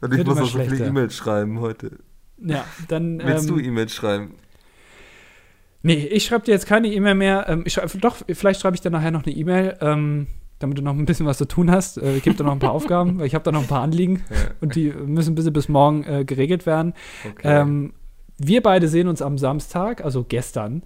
[0.01, 0.87] Und ich Wird muss noch so viele.
[0.87, 1.99] E-Mails schreiben heute.
[2.37, 3.21] Ja, dann.
[3.23, 4.35] Willst du ähm, E-Mails schreiben?
[5.81, 7.45] Nee, ich schreibe dir jetzt keine E-Mail mehr.
[7.47, 10.27] Ähm, ich schreib, doch, vielleicht schreibe ich dir nachher noch eine E-Mail, ähm,
[10.59, 11.97] damit du noch ein bisschen was zu tun hast.
[11.97, 13.81] Äh, ich gebe dir noch ein paar Aufgaben, weil ich habe da noch ein paar
[13.81, 16.93] Anliegen Ja, und die müssen bis, bis morgen äh, geregelt werden.
[17.29, 17.61] okay.
[17.61, 17.93] Ähm,
[18.39, 20.81] wir beide sehen uns am Samstag, also gestern.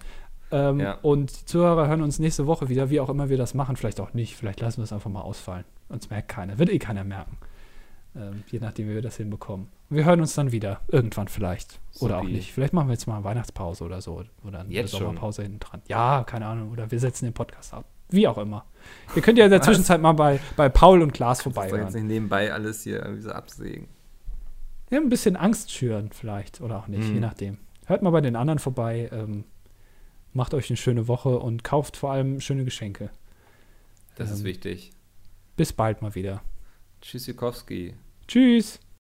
[0.50, 0.94] Ähm, Ja.
[1.02, 3.76] Und die Zuhörer hören uns nächste Woche wieder, wie auch immer wir das machen.
[3.76, 4.36] Vielleicht auch nicht.
[4.36, 5.64] Vielleicht lassen wir es einfach mal ausfallen.
[5.88, 6.58] Uns merkt keiner.
[6.58, 7.36] Wird eh keiner merken.
[8.16, 9.68] Ähm, je nachdem, wie wir das hinbekommen.
[9.90, 10.80] Wir hören uns dann wieder.
[10.88, 11.78] Irgendwann vielleicht.
[12.00, 12.52] Oder auch nicht.
[12.52, 14.22] Vielleicht machen wir jetzt mal eine Weihnachtspause oder so.
[14.44, 15.00] Oder eine Jetzt schon?
[15.00, 15.82] Sommerpause hinten dran.
[15.88, 16.72] Ja, keine Ahnung.
[16.72, 17.84] Oder wir setzen den Podcast ab.
[18.10, 18.64] Wie auch immer.
[19.14, 19.60] Ihr könnt ja in der?
[19.62, 21.82] Zwischenzeit mal bei, bei Paul und Klaas soll vorbeihören.
[21.84, 23.88] jetzt nicht nebenbei alles hier irgendwie so absägen.
[24.90, 27.14] Ja, ein bisschen Angst schüren vielleicht oder auch nicht, Mhm.
[27.14, 27.58] je nachdem.
[27.84, 29.44] Hört mal bei den anderen vorbei, ähm,
[30.32, 33.10] macht euch eine schöne Woche und kauft vor allem schöne Geschenke.
[34.16, 34.90] Das ist Ähm, wichtig.
[35.56, 36.42] Bis bald mal wieder.
[37.00, 37.94] Tschüssikowski.
[38.26, 38.80] Tschüss.